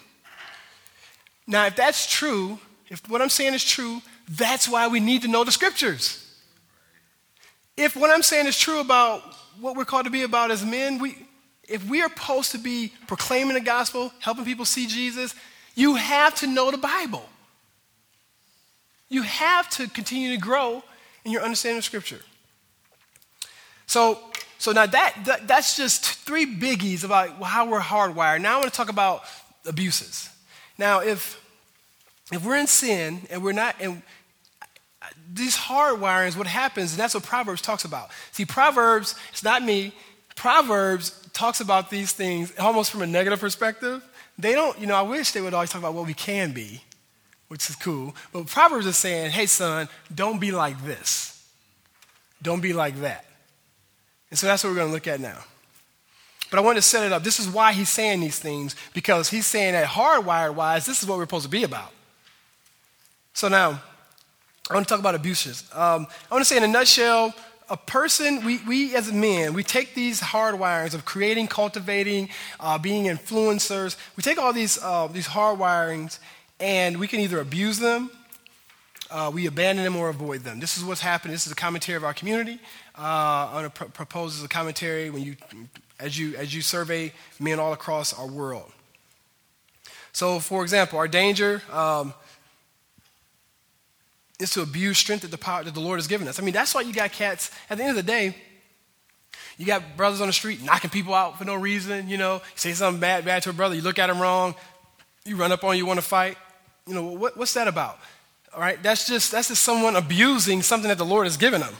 [1.48, 5.28] Now, if that's true, if what I'm saying is true, that's why we need to
[5.28, 6.20] know the scriptures.
[7.76, 9.22] If what I'm saying is true about
[9.60, 11.18] what we're called to be about as men, we,
[11.68, 15.34] if we are supposed to be proclaiming the gospel, helping people see Jesus,
[15.76, 17.28] you have to know the Bible.
[19.10, 20.84] You have to continue to grow
[21.26, 22.20] in your understanding of Scripture.
[23.86, 24.20] So,
[24.64, 28.40] so now that, that, that's just three biggies about how we're hardwired.
[28.40, 29.24] Now I want to talk about
[29.66, 30.30] abuses.
[30.78, 31.38] Now, if
[32.32, 34.02] if we're in sin and we're not, and
[35.34, 38.12] these hardwirings, what happens, and that's what Proverbs talks about.
[38.32, 39.92] See, Proverbs, it's not me.
[40.38, 44.02] Proverbs talks about these things almost from a negative perspective.
[44.40, 46.82] They don't, you know, I wish they would always talk about what we can be,
[47.50, 48.16] which is cool.
[48.32, 51.46] But Proverbs is saying, hey, son, don't be like this.
[52.42, 53.26] Don't be like that.
[54.34, 55.38] And so that's what we're going to look at now.
[56.50, 57.22] But I want to set it up.
[57.22, 61.08] This is why he's saying these things, because he's saying that hardwired wise, this is
[61.08, 61.92] what we're supposed to be about.
[63.36, 63.80] So now,
[64.72, 65.70] I want to talk about abuses.
[65.72, 67.36] Um, I want to say in a nutshell,
[67.70, 73.06] a person, we, we as men, we take these hardwirings of creating, cultivating, uh, being
[73.06, 76.18] influencers, we take all these, uh, these hard wirings
[76.60, 78.10] and we can either abuse them,
[79.14, 80.60] uh, we abandon them, or avoid them.
[80.60, 81.34] This is what's happened.
[81.34, 82.60] This is a commentary of our community.
[82.96, 85.36] Uh, want to pr- propose a commentary when you
[86.00, 88.72] as you, as you survey men all across our world.
[90.12, 92.14] So, for example, our danger um,
[94.40, 96.40] is to abuse strength that the power that the Lord has given us.
[96.40, 97.52] I mean, that's why you got cats.
[97.70, 98.36] At the end of the day,
[99.58, 102.10] you got brothers on the street knocking people out for no reason.
[102.10, 104.56] You know, you say something bad bad to a brother, you look at him wrong,
[105.26, 106.38] you run up on, you want to fight.
[106.88, 107.98] You know, what, what's that about?
[108.54, 111.74] All right, that's just that's just someone abusing something that the Lord has given them.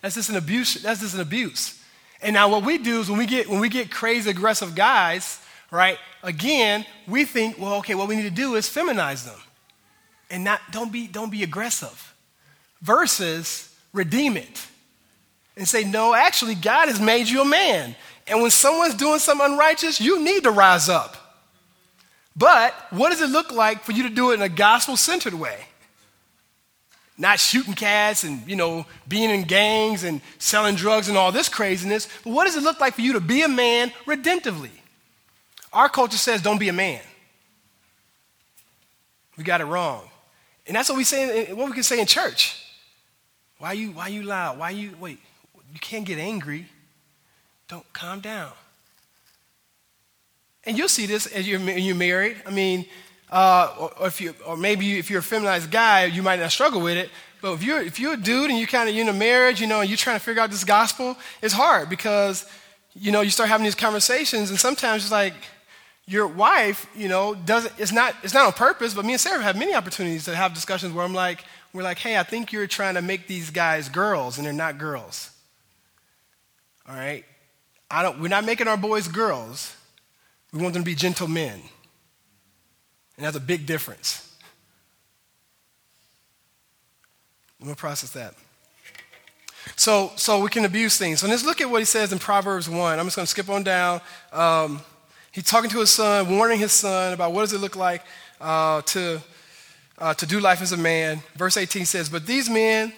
[0.00, 0.74] That's just an abuse.
[0.74, 1.82] That's just an abuse.
[2.22, 5.40] And now what we do is when we get when we get crazy aggressive guys,
[5.70, 5.98] right?
[6.22, 9.38] Again, we think, well, okay, what we need to do is feminize them.
[10.30, 12.14] And not don't be don't be aggressive.
[12.82, 14.66] Versus redeem it.
[15.56, 17.94] And say, no, actually, God has made you a man.
[18.26, 21.16] And when someone's doing something unrighteous, you need to rise up.
[22.36, 25.34] But what does it look like for you to do it in a gospel centered
[25.34, 25.58] way?
[27.20, 31.50] Not shooting cats and, you know, being in gangs and selling drugs and all this
[31.50, 32.08] craziness.
[32.24, 34.70] But what does it look like for you to be a man redemptively?
[35.70, 37.02] Our culture says don't be a man.
[39.36, 40.08] We got it wrong.
[40.66, 42.64] And that's what we say, what we can say in church.
[43.58, 44.58] Why you, why you loud?
[44.58, 45.18] Why you, wait,
[45.74, 46.66] you can't get angry.
[47.68, 48.52] Don't calm down.
[50.64, 52.36] And you'll see this as you're, you're married.
[52.46, 52.86] I mean,
[53.30, 56.80] uh, or, if you, or maybe if you're a feminized guy, you might not struggle
[56.80, 57.10] with it.
[57.40, 59.66] But if you're, if you're a dude and you're kind of in a marriage, you
[59.66, 62.44] know, and you're trying to figure out this gospel, it's hard because,
[62.94, 65.34] you know, you start having these conversations, and sometimes it's like
[66.06, 67.72] your wife, you know, doesn't.
[67.78, 68.16] It's not.
[68.24, 68.94] It's not on purpose.
[68.94, 71.98] But me and Sarah have many opportunities to have discussions where I'm like, we're like,
[71.98, 75.30] hey, I think you're trying to make these guys girls, and they're not girls.
[76.88, 77.24] All right,
[77.90, 78.20] I don't.
[78.20, 79.76] We're not making our boys girls.
[80.52, 81.62] We want them to be gentle men.
[83.20, 84.34] And that's a big difference.
[87.62, 88.32] To process that.
[89.76, 91.20] So, so we can abuse things.
[91.20, 92.98] So let's look at what he says in Proverbs 1.
[92.98, 94.00] I'm just going to skip on down.
[94.32, 94.80] Um,
[95.32, 98.02] he's talking to his son, warning his son about what does it look like
[98.40, 99.20] uh, to,
[99.98, 101.20] uh, to do life as a man.
[101.36, 102.90] Verse 18 says, But these men,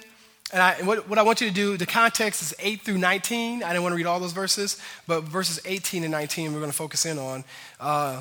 [0.52, 2.98] and, I, and what, what, I want you to do, the context is 8 through
[2.98, 3.64] 19.
[3.64, 6.70] I didn't want to read all those verses, but verses 18 and 19 we're going
[6.70, 7.42] to focus in on.
[7.80, 8.20] Uh,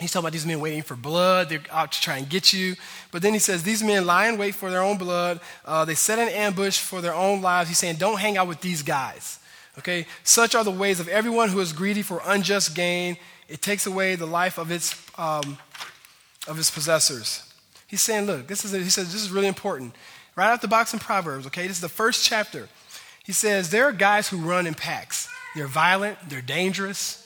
[0.00, 1.48] He's talking about these men waiting for blood.
[1.48, 2.74] They're out to try and get you.
[3.12, 5.40] But then he says, These men lie in wait for their own blood.
[5.64, 7.68] Uh, they set an ambush for their own lives.
[7.68, 9.38] He's saying, Don't hang out with these guys.
[9.78, 10.06] Okay?
[10.24, 13.16] Such are the ways of everyone who is greedy for unjust gain.
[13.48, 15.58] It takes away the life of its, um,
[16.48, 17.52] of its possessors.
[17.86, 19.94] He's saying, Look, this is, he says, this is really important.
[20.34, 21.68] Right out the box in Proverbs, okay?
[21.68, 22.68] This is the first chapter.
[23.22, 25.28] He says, There are guys who run in packs.
[25.54, 27.20] They're violent, they're dangerous.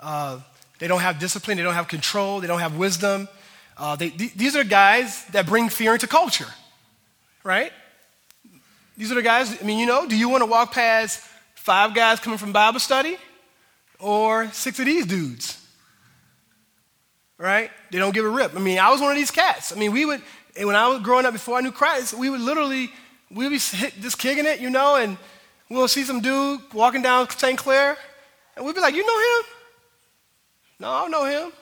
[0.00, 0.40] Uh,
[0.84, 3.26] they don't have discipline, they don't have control, they don't have wisdom.
[3.74, 6.44] Uh, they, th- these are guys that bring fear into culture,
[7.42, 7.72] right?
[8.94, 11.22] These are the guys, I mean, you know, do you want to walk past
[11.54, 13.16] five guys coming from Bible study
[13.98, 15.58] or six of these dudes?
[17.38, 17.70] Right?
[17.90, 18.54] They don't give a rip.
[18.54, 19.72] I mean, I was one of these cats.
[19.72, 20.20] I mean, we would,
[20.54, 22.90] when I was growing up before I knew Christ, we would literally,
[23.30, 25.16] we would be just kicking it, you know, and
[25.70, 27.58] we'll see some dude walking down St.
[27.58, 27.96] Clair,
[28.54, 29.53] and we'd be like, you know him?
[30.78, 31.52] No, I don't know him.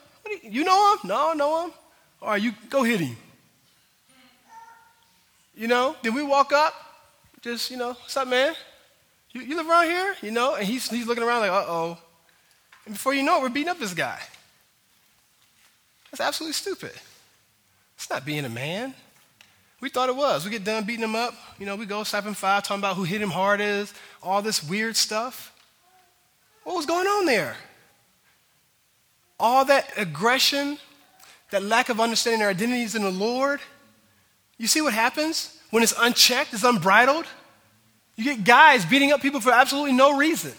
[0.42, 1.09] You, know him?
[1.09, 1.72] No, I don't know him.
[2.20, 3.16] All right, you go hit him.
[5.55, 6.75] You know, then we walk up,
[7.42, 8.55] just, you know, what's up, man?
[9.33, 10.14] You, you live around here?
[10.22, 11.98] You know, and he's, he's looking around like, uh oh.
[12.87, 14.18] And before you know it, we're beating up this guy.
[16.11, 16.92] That's absolutely stupid.
[17.96, 18.94] It's not being a man.
[19.81, 20.44] We thought it was.
[20.44, 21.35] We get done beating him up.
[21.59, 24.62] You know, we go slapping five, talking about who hit him hard is, all this
[24.62, 25.53] weird stuff.
[26.64, 27.57] What was going on there?
[29.43, 30.79] All that aggression,
[31.51, 33.61] that lack of understanding their identities in the Lord,
[34.57, 37.27] you see what happens when it's unchecked, it's unbridled?
[38.15, 40.53] You get guys beating up people for absolutely no reason.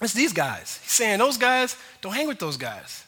[0.00, 0.78] It's these guys.
[0.82, 3.04] He's saying, those guys, don't hang with those guys.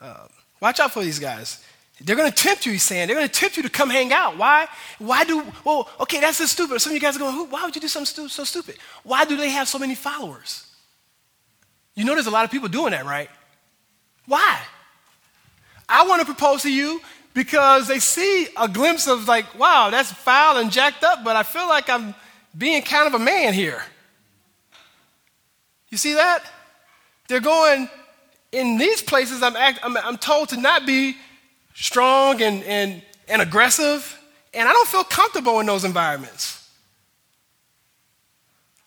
[0.00, 0.26] Uh,
[0.60, 1.64] watch out for these guys.
[2.00, 3.06] They're going to tempt you, he's saying.
[3.06, 4.36] They're going to tempt you to come hang out.
[4.36, 4.66] Why?
[4.98, 6.80] Why do, well, okay, that's just stupid.
[6.80, 8.76] Some of you guys are going, Who, why would you do something stu- so stupid?
[9.04, 10.66] Why do they have so many followers?
[11.94, 13.30] You know there's a lot of people doing that, right?
[14.26, 14.58] Why?
[15.88, 17.00] I want to propose to you
[17.34, 21.42] because they see a glimpse of like, wow, that's foul and jacked up, but I
[21.42, 22.14] feel like I'm
[22.56, 23.82] being kind of a man here.
[25.90, 26.42] You see that?
[27.28, 27.88] They're going,
[28.52, 31.16] in these places, I'm, act, I'm, I'm told to not be
[31.74, 34.18] strong and, and, and aggressive,
[34.54, 36.60] and I don't feel comfortable in those environments.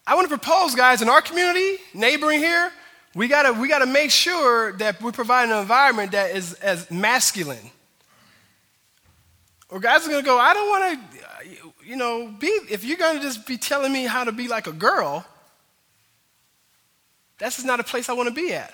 [0.05, 2.71] I want to propose, guys, in our community, neighboring here,
[3.13, 7.71] we gotta, we gotta make sure that we provide an environment that is as masculine.
[9.69, 11.01] Or guys are gonna go, I don't wanna,
[11.87, 14.67] you know, be, if you're going to just be telling me how to be like
[14.67, 15.25] a girl,
[17.37, 18.73] that's just not a place I want to be at.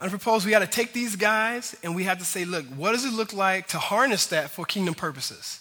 [0.00, 2.92] I propose we got to take these guys and we have to say, look, what
[2.92, 5.60] does it look like to harness that for kingdom purposes?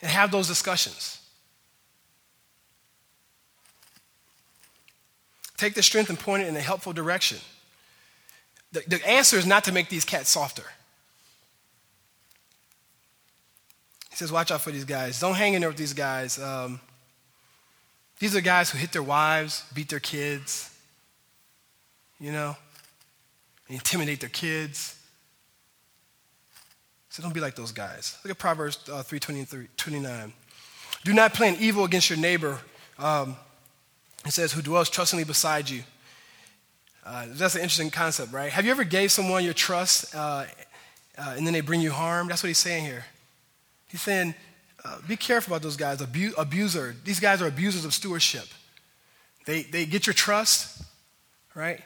[0.00, 1.20] And have those discussions.
[5.56, 7.38] Take the strength and point it in a helpful direction.
[8.72, 10.64] The, the answer is not to make these cats softer.
[14.10, 15.18] He says, watch out for these guys.
[15.18, 16.38] Don't hang in there with these guys.
[16.38, 16.80] Um,
[18.20, 20.70] these are guys who hit their wives, beat their kids,
[22.20, 22.56] you know,
[23.68, 24.98] intimidate their kids.
[27.10, 28.18] So don't be like those guys.
[28.24, 29.20] Look at Proverbs uh, 3
[29.76, 30.32] 29.
[31.04, 32.58] Do not plan evil against your neighbor.
[32.98, 33.36] Um,
[34.26, 35.82] it says, who dwells trustingly beside you.
[37.04, 38.50] Uh, that's an interesting concept, right?
[38.50, 40.46] Have you ever gave someone your trust uh,
[41.18, 42.28] uh, and then they bring you harm?
[42.28, 43.04] That's what he's saying here.
[43.88, 44.34] He's saying,
[44.84, 46.96] uh, be careful about those guys, abu- abuser.
[47.04, 48.46] These guys are abusers of stewardship.
[49.44, 50.82] They, they get your trust,
[51.54, 51.80] right?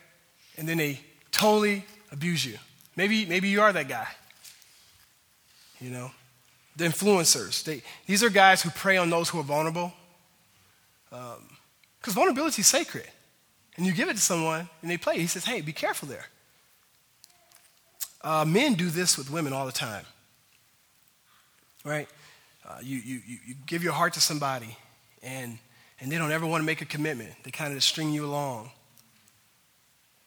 [0.57, 1.01] And then they
[1.31, 2.59] totally abuse you.
[2.97, 4.09] Maybe, maybe you are that guy.
[5.81, 6.11] You know?
[6.77, 7.65] The influencers.
[7.65, 9.93] They, these are guys who prey on those who are vulnerable.
[11.11, 11.39] Because
[12.09, 13.07] um, vulnerability is sacred
[13.77, 16.27] and you give it to someone and they play, he says, hey, be careful there.
[18.23, 20.05] Uh, men do this with women all the time,
[21.85, 22.09] right?
[22.69, 24.77] Uh, you, you, you give your heart to somebody
[25.23, 25.59] and,
[26.01, 27.31] and they don't ever want to make a commitment.
[27.45, 28.71] They kind of string you along.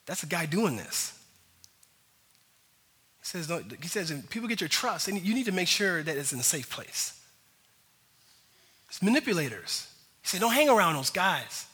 [0.06, 1.18] That's a guy doing this.
[3.22, 6.18] He says, he says people get your trust, and you need to make sure that
[6.18, 7.20] it's in a safe place.
[8.90, 9.88] It's manipulators.
[10.22, 11.66] He said, don't hang around those guys.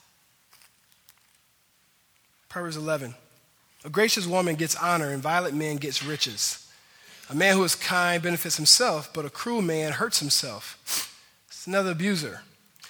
[2.50, 3.16] Proverbs 11.
[3.86, 6.70] A gracious woman gets honor, and violent man gets riches.
[7.30, 11.14] A man who is kind benefits himself, but a cruel man hurts himself.
[11.48, 12.42] It's another abuser.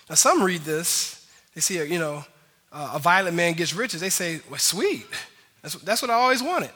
[0.10, 2.24] Now, some read this, they see, you know,
[2.72, 4.01] uh, a violent man gets riches.
[4.01, 5.05] They say, well, sweet.
[5.61, 6.72] That's, that's what I always wanted,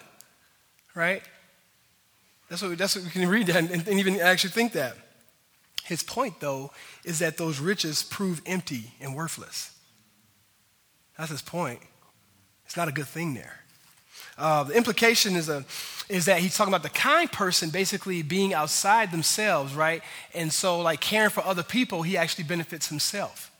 [0.96, 1.22] right?
[2.50, 4.96] That's what, that's what we can read that and, and even actually think that.
[5.84, 6.72] His point, though,
[7.04, 9.78] is that those riches prove empty and worthless.
[11.18, 11.80] That's his point.
[12.66, 13.62] It's not a good thing there.
[14.38, 15.66] Uh, the implication is, a,
[16.10, 20.02] is that he's talking about the kind person basically being outside themselves, right?
[20.34, 23.51] And so, like caring for other people, he actually benefits himself.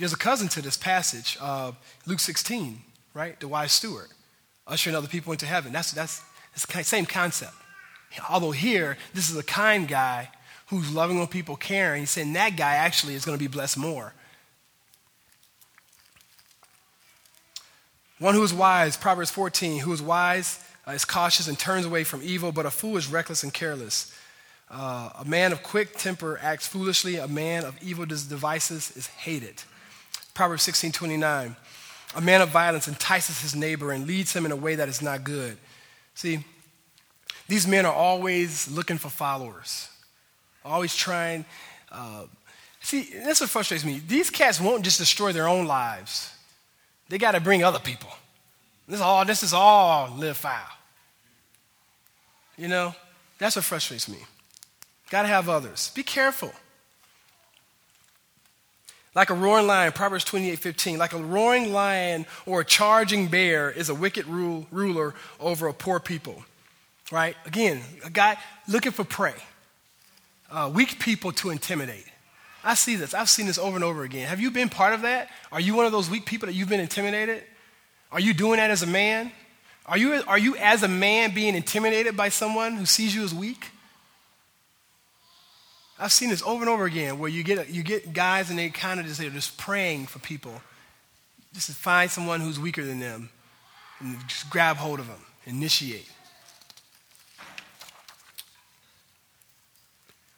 [0.00, 1.72] There's a cousin to this passage, uh,
[2.06, 2.80] Luke 16,
[3.14, 3.38] right?
[3.38, 4.08] The wise steward,
[4.66, 5.72] ushering other people into heaven.
[5.72, 6.22] That's, that's,
[6.52, 7.54] that's the same concept.
[8.28, 10.30] Although here, this is a kind guy
[10.66, 12.00] who's loving on people, caring.
[12.00, 14.12] He's saying that guy actually is going to be blessed more
[18.20, 22.04] One who is wise, Proverbs 14, who is wise uh, is cautious and turns away
[22.04, 24.14] from evil, but a fool is reckless and careless.
[24.70, 29.62] Uh, a man of quick temper acts foolishly, a man of evil devices is hated.
[30.34, 31.56] Proverbs 16, 29.
[32.16, 35.00] A man of violence entices his neighbor and leads him in a way that is
[35.00, 35.56] not good.
[36.14, 36.44] See,
[37.46, 39.88] these men are always looking for followers,
[40.64, 41.44] always trying.
[41.90, 42.24] Uh,
[42.80, 44.00] see, that's what frustrates me.
[44.06, 46.32] These cats won't just destroy their own lives,
[47.08, 48.10] they got to bring other people.
[48.86, 50.66] This is all, this is all live foul.
[52.56, 52.94] You know,
[53.38, 54.18] that's what frustrates me.
[55.10, 55.90] Got to have others.
[55.94, 56.52] Be careful.
[59.14, 63.70] Like a roaring lion, Proverbs 28 15, like a roaring lion or a charging bear
[63.70, 66.44] is a wicked rule, ruler over a poor people.
[67.10, 67.36] Right?
[67.44, 68.36] Again, a guy
[68.68, 69.34] looking for prey,
[70.50, 72.06] uh, weak people to intimidate.
[72.62, 73.14] I see this.
[73.14, 74.28] I've seen this over and over again.
[74.28, 75.28] Have you been part of that?
[75.50, 77.42] Are you one of those weak people that you've been intimidated?
[78.12, 79.32] Are you doing that as a man?
[79.86, 83.34] Are you, are you as a man being intimidated by someone who sees you as
[83.34, 83.70] weak?
[86.00, 88.70] I've seen this over and over again where you get, you get guys and they
[88.70, 90.62] kind of just, they're just praying for people
[91.52, 93.28] just to find someone who's weaker than them
[94.00, 96.10] and just grab hold of them, initiate.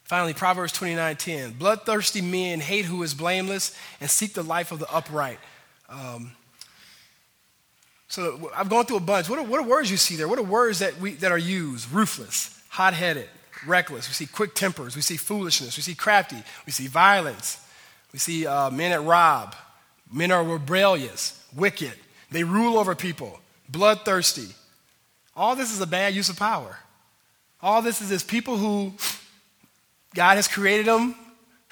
[0.02, 1.58] Finally, Proverbs 29:10.
[1.58, 5.38] Bloodthirsty men hate who is blameless and seek the life of the upright.
[5.88, 6.32] Um,
[8.08, 9.30] so I've gone through a bunch.
[9.30, 10.28] What are, what are words you see there?
[10.28, 11.90] What are words that, we, that are used?
[11.90, 13.28] Ruthless, hot headed,
[13.66, 14.08] reckless.
[14.08, 14.96] We see quick tempers.
[14.96, 15.76] We see foolishness.
[15.76, 16.42] We see crafty.
[16.66, 17.58] We see violence.
[18.12, 19.54] We see uh, men that rob.
[20.12, 21.94] Men are rebellious, wicked.
[22.30, 24.48] They rule over people, bloodthirsty.
[25.34, 26.78] All this is a bad use of power.
[27.62, 28.92] All this is, is people who
[30.14, 31.14] God has created them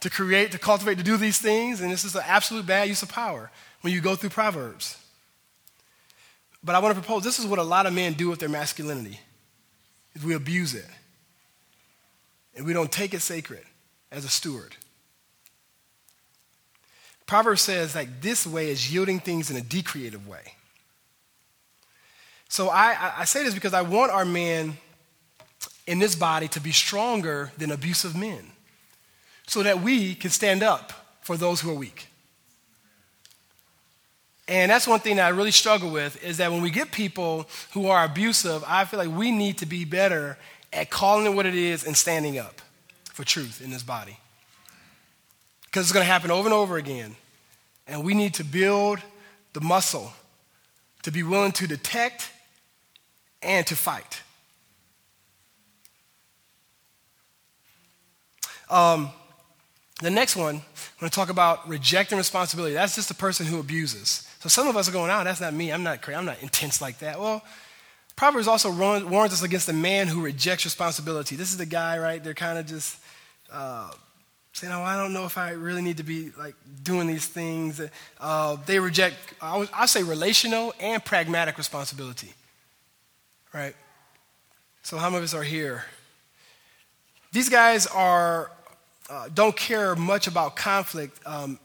[0.01, 3.03] to create, to cultivate, to do these things, and this is an absolute bad use
[3.03, 3.51] of power
[3.83, 4.97] when you go through Proverbs.
[6.63, 8.49] But I want to propose this is what a lot of men do with their
[8.49, 9.21] masculinity.
[10.15, 10.87] is we abuse it.
[12.55, 13.65] And we don't take it sacred
[14.11, 14.77] as a steward.
[17.27, 20.55] Proverbs says like this way is yielding things in a decreative way.
[22.49, 24.77] So I, I say this because I want our men
[25.87, 28.51] in this body to be stronger than abusive men
[29.47, 30.93] so that we can stand up
[31.23, 32.09] for those who are weak.
[34.49, 37.49] And that's one thing that I really struggle with is that when we get people
[37.73, 40.37] who are abusive, I feel like we need to be better
[40.73, 42.61] at calling it what it is and standing up
[43.13, 44.19] for truth in this body.
[45.67, 47.17] Because it's going to happen over and over again.
[47.87, 49.01] And we need to build
[49.53, 50.13] the muscle
[51.03, 52.31] to be willing to detect
[53.43, 54.23] and to fight.
[58.69, 59.11] Um,
[60.01, 62.75] the next one, I'm going to talk about rejecting responsibility.
[62.75, 64.29] That's just the person who abuses.
[64.41, 65.73] So some of us are going, oh, that's not me.
[65.73, 66.17] I'm not crazy.
[66.17, 67.19] I'm not intense like that.
[67.19, 67.43] Well,
[68.21, 71.37] Proverbs also warns us against the man who rejects responsibility.
[71.37, 72.23] This is the guy, right?
[72.23, 72.99] They're kind of just
[73.51, 73.91] uh,
[74.53, 77.81] saying, oh, I don't know if I really need to be like doing these things.
[78.21, 82.35] Uh, they reject, I, say relational and pragmatic responsibility,
[83.55, 83.75] right?
[84.83, 85.87] So how many of us are here?
[87.33, 88.51] These guys are,
[89.09, 91.59] uh, don't care much about conflict um,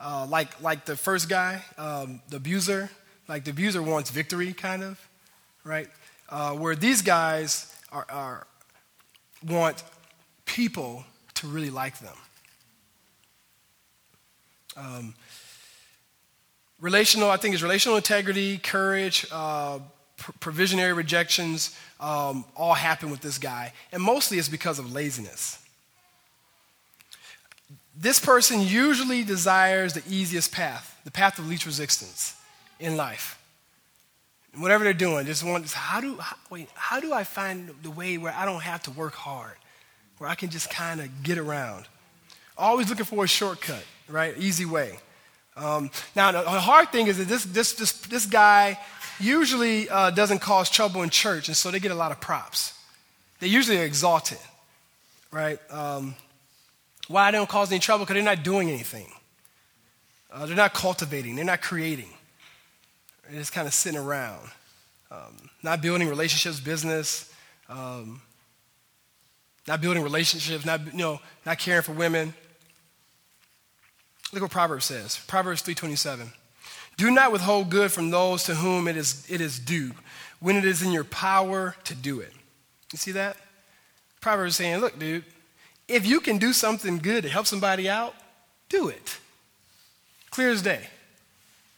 [0.00, 2.90] uh, like, like the first guy, um, the abuser,
[3.28, 5.03] like the abuser wants victory, kind of,
[5.64, 5.88] right?
[6.28, 8.46] Uh, where these guys are, are,
[9.46, 9.82] want
[10.44, 11.04] people
[11.34, 12.16] to really like them.
[14.76, 15.14] Um,
[16.80, 19.78] relational, I think, is relational integrity, courage, uh,
[20.16, 23.72] pr- provisionary rejections, um, all happen with this guy.
[23.92, 25.58] And mostly it's because of laziness.
[27.96, 32.34] This person usually desires the easiest path, the path of least resistance
[32.80, 33.38] in life.
[34.56, 38.18] Whatever they're doing, just want how do how, wait, how do I find the way
[38.18, 39.56] where I don't have to work hard,
[40.18, 41.86] where I can just kind of get around?
[42.56, 44.36] Always looking for a shortcut, right?
[44.38, 44.98] Easy way.
[45.56, 48.78] Um, now the hard thing is that this this this, this guy
[49.20, 52.74] usually uh, doesn't cause trouble in church, and so they get a lot of props.
[53.40, 54.38] They usually are exalted,
[55.30, 55.58] right?
[55.70, 56.14] Um,
[57.08, 58.04] why they don't cause any trouble?
[58.04, 59.08] Because they're not doing anything.
[60.32, 61.36] Uh, they're not cultivating.
[61.36, 62.08] They're not creating.
[63.32, 64.50] Just kind of sitting around,
[65.10, 67.32] um, not building relationships, business,
[67.68, 68.20] um,
[69.66, 72.34] not building relationships, not you know, not caring for women.
[74.32, 75.18] Look what Proverbs says.
[75.26, 76.32] Proverbs 3:27.
[76.96, 79.92] Do not withhold good from those to whom it is, it is due,
[80.40, 82.32] when it is in your power to do it.
[82.92, 83.36] You see that?
[84.20, 85.24] Proverbs saying, look, dude,
[85.88, 88.14] if you can do something good to help somebody out,
[88.68, 89.18] do it.
[90.30, 90.88] Clear as day.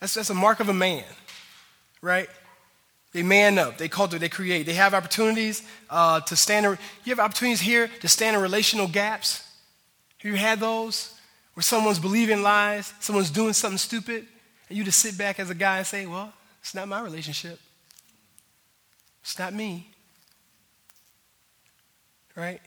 [0.00, 1.04] That's, that's a mark of a man,
[2.06, 2.28] right?
[3.12, 4.64] They man up, they cultivate, they create.
[4.64, 6.64] They have opportunities uh, to stand.
[6.64, 9.42] In, you have opportunities here to stand in relational gaps.
[10.18, 11.12] Have you had those?
[11.54, 14.26] Where someone's believing lies, someone's doing something stupid,
[14.68, 17.58] and you just sit back as a guy and say, Well, it's not my relationship.
[19.22, 19.88] It's not me.
[22.36, 22.60] Right?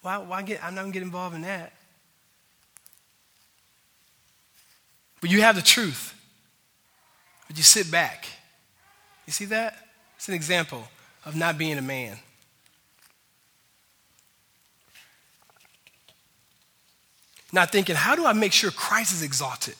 [0.00, 1.72] Why, why get, I'm not going to get involved in that.
[5.20, 6.14] But you have the truth.
[7.48, 8.28] But you sit back.
[9.28, 9.76] You see that?
[10.16, 10.88] It's an example
[11.26, 12.16] of not being a man.
[17.52, 19.74] Not thinking, how do I make sure Christ is exalted?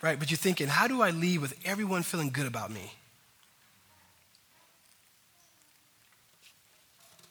[0.00, 0.18] Right?
[0.18, 2.94] But you're thinking, how do I leave with everyone feeling good about me?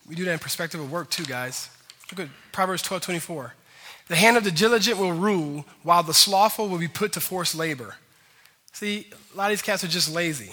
[0.07, 1.71] We do that in perspective of work too, guys.
[2.11, 3.55] Look at Proverbs 12 24.
[4.09, 7.55] The hand of the diligent will rule, while the slothful will be put to forced
[7.55, 7.95] labor.
[8.73, 10.51] See, a lot of these cats are just lazy.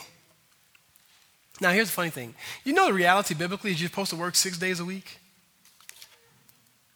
[1.61, 2.35] Now, here's the funny thing.
[2.65, 5.19] You know the reality biblically is you're supposed to work six days a week?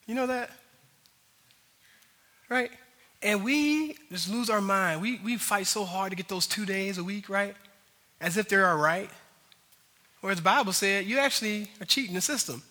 [0.05, 0.51] You know that?
[2.49, 2.71] Right?
[3.21, 5.01] And we just lose our mind.
[5.01, 7.55] We, we fight so hard to get those two days a week, right?
[8.19, 9.09] As if they're all right.
[10.21, 12.63] Whereas the Bible said you actually are cheating the system.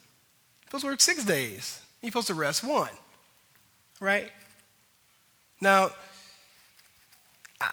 [0.62, 1.80] You're supposed to work six days.
[2.00, 2.90] You're supposed to rest one.
[4.00, 4.30] Right?
[5.60, 5.90] Now,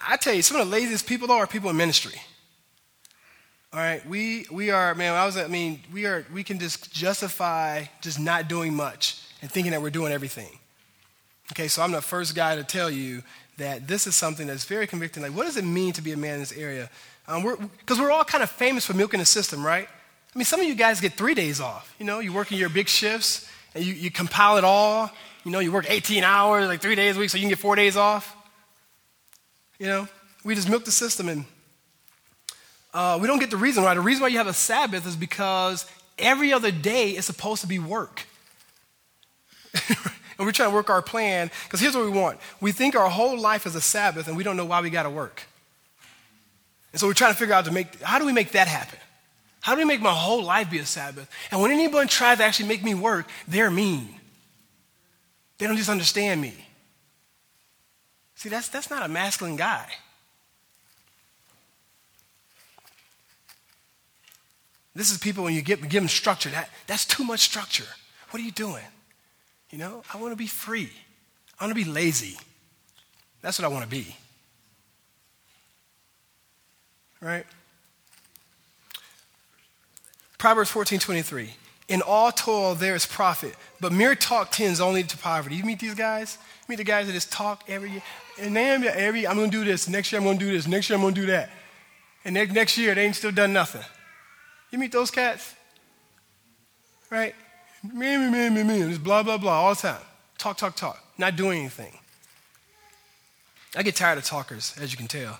[0.01, 2.19] I tell you, some of the laziest people though are people in ministry.
[3.71, 5.13] All right, we we are man.
[5.13, 9.51] I was I mean we are we can just justify just not doing much and
[9.51, 10.59] thinking that we're doing everything.
[11.51, 13.23] Okay, so I'm the first guy to tell you
[13.57, 15.23] that this is something that's very convicting.
[15.23, 16.89] Like, what does it mean to be a man in this area?
[17.25, 19.87] Because um, we're, we're all kind of famous for milking the system, right?
[19.87, 21.93] I mean, some of you guys get three days off.
[21.99, 25.11] You know, you work in your big shifts and you, you compile it all.
[25.43, 27.59] You know, you work 18 hours, like three days a week, so you can get
[27.59, 28.35] four days off.
[29.79, 30.07] You know,
[30.43, 31.45] we just milk the system and
[32.93, 33.93] uh, we don't get the reason why.
[33.93, 35.85] The reason why you have a Sabbath is because
[36.17, 38.25] every other day is supposed to be work.
[39.89, 43.09] and we're trying to work our plan because here's what we want we think our
[43.09, 45.43] whole life is a Sabbath and we don't know why we got to work.
[46.91, 48.99] And so we're trying to figure out to make how do we make that happen?
[49.61, 51.29] How do we make my whole life be a Sabbath?
[51.51, 54.15] And when anyone tries to actually make me work, they're mean.
[55.57, 56.53] They don't just understand me.
[58.39, 59.85] See, that's, that's not a masculine guy.
[64.95, 66.47] This is people when you give, give them structure.
[66.47, 67.83] That, that's too much structure.
[68.29, 68.85] What are you doing?
[69.71, 70.89] You know, I want to be free.
[71.59, 72.37] I want to be lazy.
[73.41, 74.15] That's what I want to be.
[77.19, 77.45] Right?
[80.37, 81.49] Proverbs 14 23.
[81.89, 85.57] In all toil there is profit, but mere talk tends only to poverty.
[85.57, 86.37] You meet these guys?
[86.69, 88.03] Meet the guys that just talk every year.
[88.39, 90.97] And then every I'm gonna do this, next year I'm gonna do this, next year
[90.97, 91.49] I'm gonna do that.
[92.23, 93.81] And next, next year they ain't still done nothing.
[94.69, 95.55] You meet those cats?
[97.09, 97.33] Right?
[97.83, 100.01] Me, me, me, me, me, just blah, blah, blah all the time.
[100.37, 101.03] Talk, talk, talk.
[101.17, 101.97] Not doing anything.
[103.75, 105.39] I get tired of talkers, as you can tell.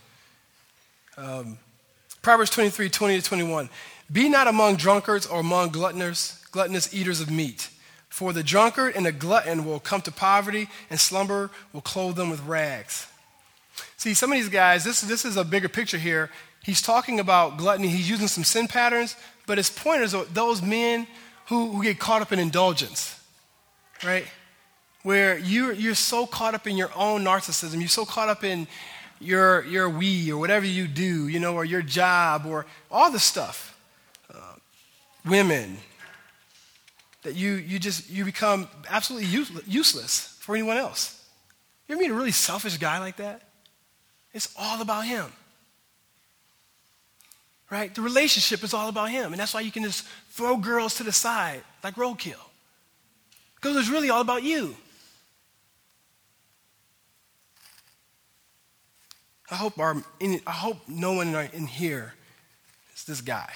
[1.16, 1.60] Um,
[2.24, 3.70] Proverbs 23, 20 to 21.
[4.12, 7.70] Be not among drunkards or among gluttoners, gluttonous eaters of meat.
[8.10, 12.30] For the drunkard and the glutton will come to poverty, and slumber will clothe them
[12.30, 13.08] with rags.
[13.98, 16.30] See, some of these guys, this, this is a bigger picture here.
[16.64, 17.88] He's talking about gluttony.
[17.88, 21.08] He's using some sin patterns, but his point is those men
[21.48, 23.20] who, who get caught up in indulgence,
[24.04, 24.26] right?
[25.04, 28.68] Where you're, you're so caught up in your own narcissism, you're so caught up in
[29.20, 33.20] your, your we or whatever you do, you know, or your job or all the
[33.20, 33.78] stuff.
[34.34, 34.56] Uh,
[35.26, 35.78] women,
[37.30, 39.30] that you, you just, you become absolutely
[39.68, 41.24] useless for anyone else.
[41.88, 43.44] You ever meet a really selfish guy like that?
[44.34, 45.32] It's all about him
[47.70, 47.94] right?
[47.94, 49.32] The relationship is all about him.
[49.32, 52.42] And that's why you can just throw girls to the side like roadkill.
[53.56, 54.76] Because it's really all about you.
[59.52, 62.14] I hope, our, I hope no one in here
[62.96, 63.52] is this guy.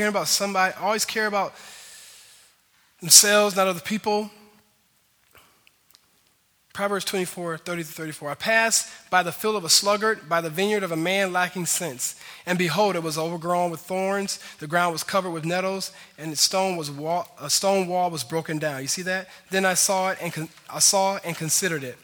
[0.00, 1.54] Caring about somebody, always care about
[3.00, 4.30] themselves, not other people.
[6.72, 8.30] Proverbs 24, 30 to 34.
[8.30, 11.66] I passed by the field of a sluggard, by the vineyard of a man lacking
[11.66, 12.18] sense.
[12.46, 14.38] And behold, it was overgrown with thorns.
[14.58, 18.24] The ground was covered with nettles, and its stone was wall, a stone wall was
[18.24, 18.80] broken down.
[18.80, 19.28] You see that?
[19.50, 21.98] Then I saw it and con- I saw and considered it.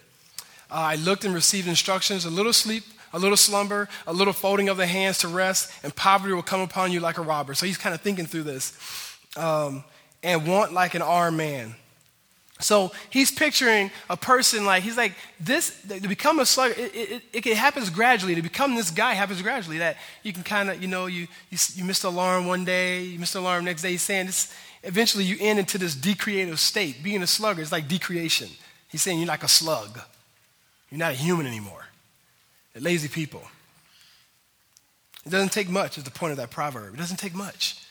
[0.70, 4.68] Uh, I looked and received instructions: a little sleep, a little slumber, a little folding
[4.68, 7.54] of the hands to rest, and poverty will come upon you like a robber.
[7.54, 8.76] So he's kind of thinking through this.
[9.36, 9.84] Um,
[10.22, 11.74] and want like an armed man.
[12.59, 17.22] So he's picturing a person like, he's like, this, to become a slugger, it, it,
[17.32, 18.34] it, it happens gradually.
[18.34, 19.78] To become this guy happens gradually.
[19.78, 23.02] That you can kind of, you know, you, you, you missed the alarm one day,
[23.02, 23.90] you missed the alarm next day.
[23.90, 27.02] He's saying this, eventually you end into this decreative state.
[27.02, 28.48] Being a slugger is like decreation.
[28.88, 30.00] He's saying you're like a slug.
[30.90, 31.86] You're not a human anymore.
[32.83, 33.43] Lazy people.
[35.24, 36.95] It doesn't take much, is the point of that proverb.
[36.95, 37.83] It doesn't take much.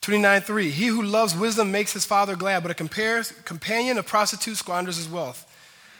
[0.00, 0.70] 29 3.
[0.70, 5.08] He who loves wisdom makes his father glad, but a companion of prostitutes squanders his
[5.08, 5.46] wealth.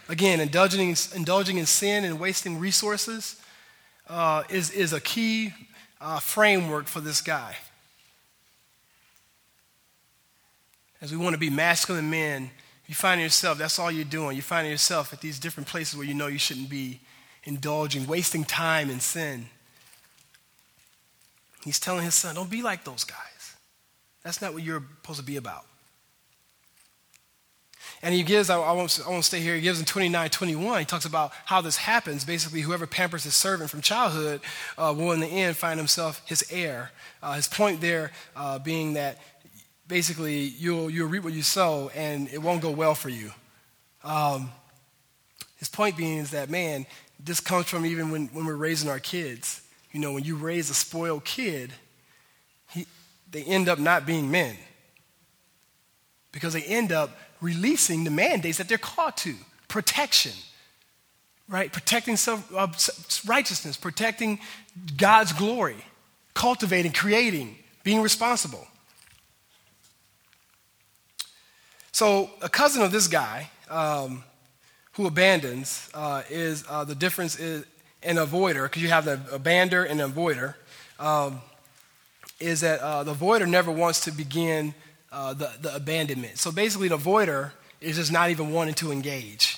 [0.09, 3.41] Again, indulging, indulging in sin and wasting resources
[4.09, 5.53] uh, is, is a key
[6.01, 7.55] uh, framework for this guy.
[11.01, 12.51] As we want to be masculine men,
[12.87, 14.35] you find yourself, that's all you're doing.
[14.35, 17.01] You find yourself at these different places where you know you shouldn't be
[17.51, 19.47] indulging, wasting time in sin.
[21.65, 23.57] He's telling his son, don't be like those guys.
[24.23, 25.67] That's not what you're supposed to be about.
[28.03, 30.85] And he gives, I, won't, I won't stay here, he gives in 29, 21, he
[30.87, 32.25] talks about how this happens.
[32.25, 34.41] Basically, whoever pampers his servant from childhood
[34.79, 36.93] uh, will in the end find himself his heir.
[37.23, 39.19] Uh, his point there uh, being that
[39.87, 43.33] basically you'll, you'll reap what you sow and it won't go well for you.
[44.03, 44.51] Um,
[45.61, 46.87] his point being is that, man,
[47.23, 49.63] this comes from even when, when we're raising our kids.
[49.93, 51.71] You know, when you raise a spoiled kid,
[52.71, 52.87] he,
[53.31, 54.57] they end up not being men.
[56.33, 59.35] Because they end up releasing the mandates that they're called to.
[59.69, 60.33] Protection
[61.51, 61.73] right?
[61.73, 62.69] Protecting self, uh,
[63.27, 64.39] righteousness protecting
[64.97, 65.85] god's glory
[66.33, 68.67] cultivating creating being responsible.
[71.93, 74.23] So a cousin of this guy um,
[75.01, 77.65] who abandons uh, is uh, the difference is
[78.03, 80.55] an avoider because you have the abander and avoider
[80.99, 81.41] um,
[82.39, 84.75] is that uh, the avoider never wants to begin
[85.11, 86.37] uh, the, the abandonment.
[86.37, 89.57] So basically, the avoider is just not even wanting to engage.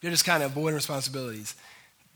[0.00, 1.54] They're just kind of avoiding responsibilities.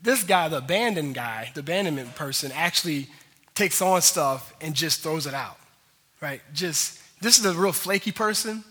[0.01, 3.07] this guy, the abandoned guy, the abandonment person, actually
[3.55, 5.57] takes on stuff and just throws it out,
[6.19, 6.41] right?
[6.53, 8.65] Just, this is a real flaky person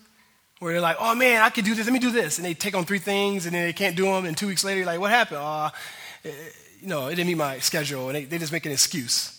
[0.59, 2.39] where they're like, oh man, I could do this, let me do this.
[2.39, 4.25] And they take on three things and then they can't do them.
[4.25, 5.41] And two weeks later, like, what happened?
[5.41, 5.71] Uh,
[6.25, 8.09] you know, it didn't meet my schedule.
[8.09, 9.35] And they, they just make an excuse.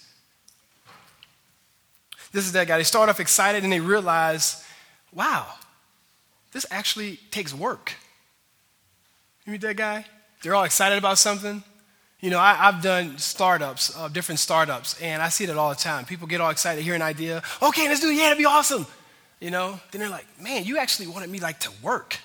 [2.31, 2.77] This is that guy.
[2.77, 4.65] They start off excited and they realize,
[5.13, 5.47] wow,
[6.51, 7.93] this actually takes work.
[9.45, 10.05] You meet that guy?
[10.41, 11.63] They're all excited about something.
[12.21, 15.75] You know, I, have done startups, uh, different startups, and I see that all the
[15.75, 16.03] time.
[16.05, 17.41] People get all excited, hear an idea.
[17.61, 18.15] Okay, let's do it.
[18.15, 18.85] Yeah, that'd be awesome.
[19.39, 22.17] You know, then they're like, man, you actually wanted me like to work.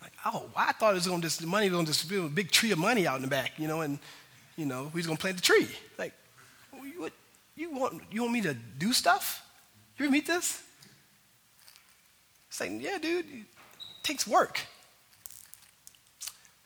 [0.00, 2.08] Like, oh, I thought it was going to just, the money was going to just
[2.08, 3.98] be a big tree of money out in the back, you know, and,
[4.56, 5.66] you know, we was going to plant the tree.
[5.98, 6.12] Like,
[6.96, 7.12] what,
[7.56, 9.44] you want, you want me to do stuff?
[9.98, 10.62] You meet this?
[12.48, 13.46] It's like, yeah, dude, it
[14.04, 14.60] takes work.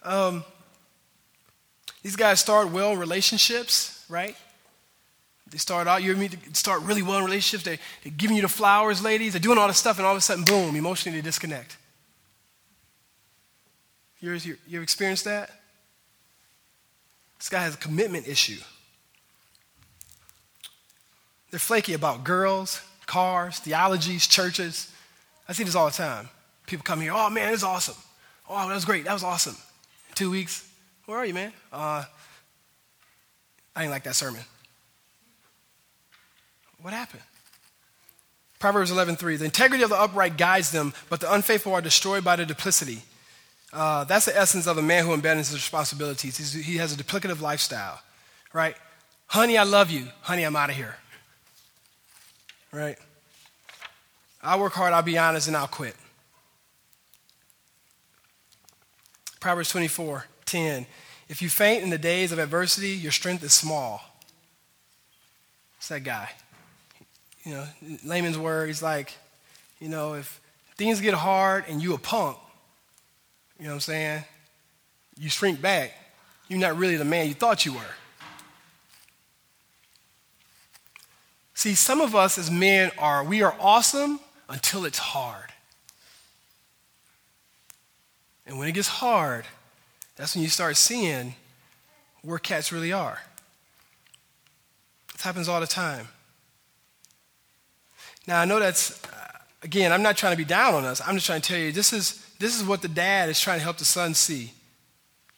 [0.03, 0.45] Um,
[2.03, 4.37] these guys start well relationships, right?
[5.53, 7.62] They start out, you start really well in relationships.
[7.62, 9.34] They, they're giving you the flowers, ladies.
[9.34, 11.76] They're doing all this stuff, and all of a sudden, boom, emotionally they disconnect.
[14.18, 15.50] You ever, you ever experienced that?
[17.38, 18.59] This guy has a commitment issue.
[21.50, 24.90] They're flaky about girls, cars, theologies, churches.
[25.46, 26.30] I see this all the time.
[26.66, 27.96] People come here, oh man, it's awesome.
[28.48, 29.05] Oh, that was great.
[29.05, 29.57] That was awesome.
[30.14, 30.66] Two weeks.
[31.05, 31.53] Where are you, man?
[31.72, 32.05] Uh,
[33.76, 34.40] I didn't like that sermon.
[36.83, 37.22] What happened?
[38.59, 39.39] Proverbs 11:3.
[39.39, 43.03] The integrity of the upright guides them, but the unfaithful are destroyed by their duplicity.
[43.72, 46.37] Uh, that's the essence of a man who abandons his responsibilities.
[46.37, 48.01] He's, he has a duplicative lifestyle,
[48.53, 48.76] right?
[49.28, 50.09] Honey, I love you.
[50.20, 50.97] Honey, I'm out of here
[52.72, 52.99] right?
[54.43, 55.95] I'll work hard, I'll be honest, and I'll quit.
[59.39, 60.87] Proverbs 24 10.
[61.28, 64.03] If you faint in the days of adversity, your strength is small.
[65.78, 66.30] It's that guy.
[67.45, 67.66] You know,
[68.05, 69.16] layman's words, like,
[69.80, 70.40] you know, if
[70.76, 72.36] things get hard and you a punk,
[73.59, 74.24] you know what I'm saying?
[75.18, 75.93] You shrink back.
[76.49, 77.95] You're not really the man you thought you were.
[81.55, 84.18] See, some of us as men are, we are awesome
[84.49, 85.53] until it's hard.
[88.47, 89.45] And when it gets hard,
[90.16, 91.34] that's when you start seeing
[92.22, 93.20] where cats really are.
[95.12, 96.09] This happens all the time.
[98.27, 101.01] Now, I know that's, uh, again, I'm not trying to be down on us.
[101.07, 103.59] I'm just trying to tell you this is, this is what the dad is trying
[103.59, 104.53] to help the son see.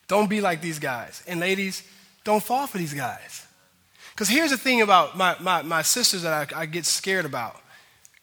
[0.06, 1.22] Don't be like these guys.
[1.26, 1.82] And ladies,
[2.24, 3.46] don't fall for these guys.
[4.12, 7.60] Because here's the thing about my, my, my sisters that I, I get scared about.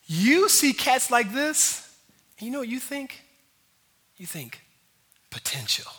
[0.06, 1.88] You see cats like this,
[2.38, 3.22] you know what you think?
[4.16, 4.60] You think
[5.30, 5.90] potential.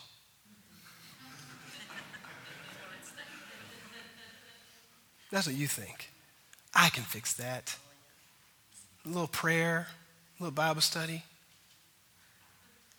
[5.31, 6.09] That's what you think.
[6.75, 7.75] I can fix that.
[9.05, 9.87] A little prayer,
[10.39, 11.23] a little Bible study.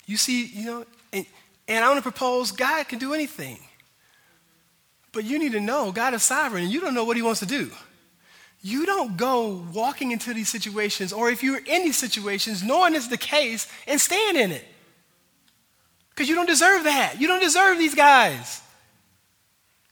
[0.07, 1.27] You see, you know, and,
[1.67, 3.59] and I want to propose God can do anything.
[5.13, 7.41] But you need to know God is sovereign and you don't know what he wants
[7.41, 7.71] to do.
[8.61, 13.09] You don't go walking into these situations, or if you're in these situations, knowing it's
[13.09, 14.65] the case and staying in it.
[16.11, 17.21] Because you don't deserve that.
[17.21, 18.63] You don't deserve these guys.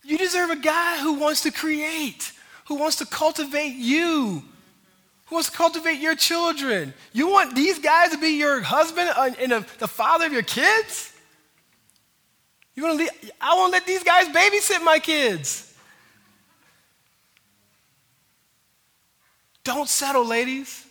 [0.03, 2.31] You deserve a guy who wants to create,
[2.65, 4.43] who wants to cultivate you,
[5.33, 6.93] wants to cultivate your children.
[7.11, 11.13] You want these guys to be your husband and the father of your kids?
[12.75, 13.31] You want to leave?
[13.39, 15.73] I won't let these guys babysit my kids.
[19.63, 20.85] Don't settle, ladies.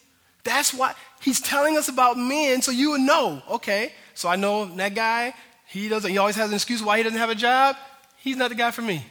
[0.45, 3.43] That's why he's telling us about men so you would know.
[3.51, 5.35] Okay, so I know that guy,
[5.67, 7.77] he doesn't, he always has an excuse why he doesn't have a job.
[8.17, 9.05] He's not the guy for me.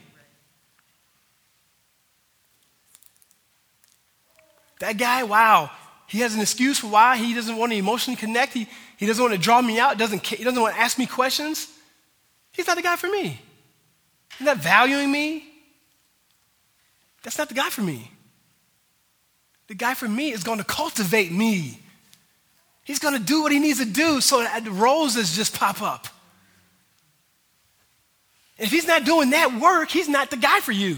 [4.82, 5.70] That guy, wow,
[6.08, 8.54] he has an excuse for why he doesn't want to emotionally connect.
[8.54, 8.68] He,
[8.98, 11.68] he doesn't want to draw me out, doesn't, he doesn't want to ask me questions.
[12.52, 13.40] He's not the guy for me.
[14.40, 15.48] He's not valuing me.
[17.22, 18.10] That's not the guy for me.
[19.68, 21.80] The guy for me is going to cultivate me.
[22.84, 25.84] He's going to do what he needs to do so that the roses just pop
[25.84, 26.08] up.
[28.58, 30.98] If he's not doing that work, he's not the guy for you.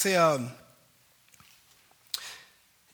[0.00, 0.48] Say, um,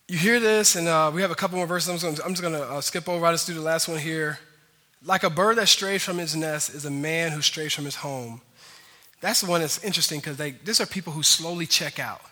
[0.09, 2.03] you hear this, and uh, we have a couple more verses.
[2.03, 3.25] I'm just going to uh, skip over.
[3.25, 4.41] I'll just do the last one here.
[5.05, 7.95] Like a bird that strays from his nest is a man who strays from his
[7.95, 8.41] home.
[9.21, 12.23] That's the one that's interesting because these are people who slowly check out,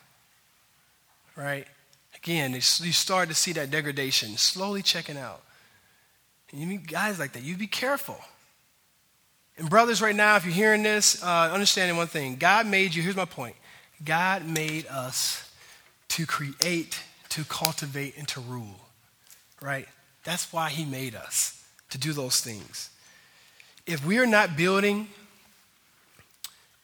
[1.37, 1.69] right?
[2.17, 5.41] Again, you start to see that degradation, slowly checking out.
[6.51, 8.19] And you meet guys like that, you be careful.
[9.57, 13.05] And brothers, right now, if you're hearing this, uh, understanding one thing God made you,
[13.05, 13.55] here's my point
[14.03, 15.51] God made us
[16.09, 18.81] to create, to cultivate, and to rule,
[19.61, 19.87] right?
[20.25, 22.91] That's why He made us, to do those things.
[23.87, 25.09] If we are not building,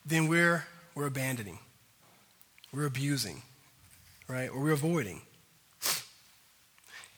[0.05, 1.59] then we're, we're abandoning,
[2.73, 3.43] we're abusing,
[4.29, 4.49] right?
[4.49, 5.23] Or we're avoiding.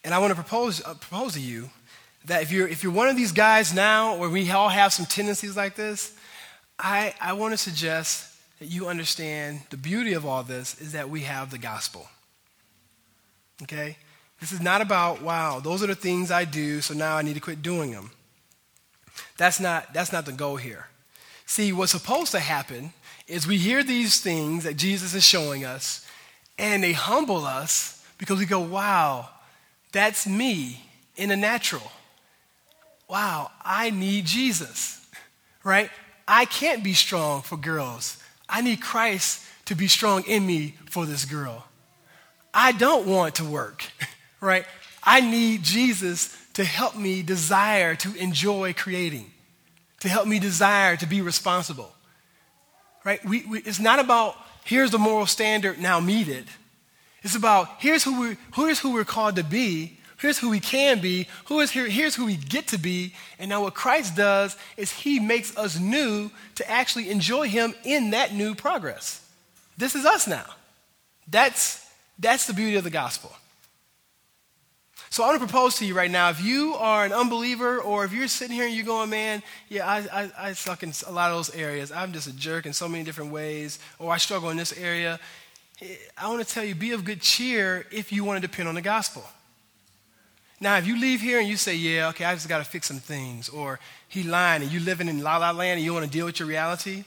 [0.05, 1.71] And I want to propose, uh, propose to you
[2.25, 5.07] that if you're, if you're one of these guys now, where we all have some
[5.07, 6.15] tendencies like this,
[6.79, 8.32] I, I want to suggest
[8.71, 12.09] you understand the beauty of all this is that we have the gospel.
[13.63, 13.97] Okay?
[14.41, 17.35] This is not about, wow, those are the things I do, so now I need
[17.35, 18.11] to quit doing them.
[19.37, 20.87] That's not, that's not the goal here.
[21.47, 22.93] See, what's supposed to happen
[23.27, 26.07] is we hear these things that Jesus is showing us,
[26.59, 29.29] and they humble us because we go, wow,
[29.93, 30.85] that's me
[31.17, 31.91] in the natural
[33.13, 35.07] wow, I need Jesus,
[35.63, 35.91] right?
[36.27, 38.17] I can't be strong for girls.
[38.53, 41.65] I need Christ to be strong in me for this girl.
[42.53, 43.83] I don't want to work,
[44.43, 44.67] right?
[45.03, 49.31] I need Jesus to help me desire to enjoy creating,
[50.01, 51.91] to help me desire to be responsible,
[53.05, 53.25] right?
[53.25, 56.45] We, we, it's not about here's the moral standard, now meet it.
[57.23, 61.01] It's about here's who, we, here's who we're called to be, Here's who we can
[61.01, 61.27] be.
[61.47, 61.89] Who is here?
[61.89, 63.13] Here's who we get to be.
[63.41, 68.11] And now what Christ does is he makes us new to actually enjoy him in
[68.11, 69.29] that new progress.
[69.77, 70.45] This is us now.
[71.27, 71.85] That's,
[72.21, 73.33] that's the beauty of the gospel.
[75.11, 78.05] So I want to propose to you right now if you are an unbeliever or
[78.05, 81.11] if you're sitting here and you're going, man, yeah, I, I, I suck in a
[81.11, 81.91] lot of those areas.
[81.91, 85.19] I'm just a jerk in so many different ways, or I struggle in this area.
[85.81, 88.69] Eh, I want to tell you, be of good cheer if you want to depend
[88.69, 89.25] on the gospel.
[90.63, 92.87] Now, if you leave here and you say, yeah, okay, I just got to fix
[92.87, 96.05] some things, or he lying and you living in la la land and you want
[96.05, 97.03] to deal with your reality,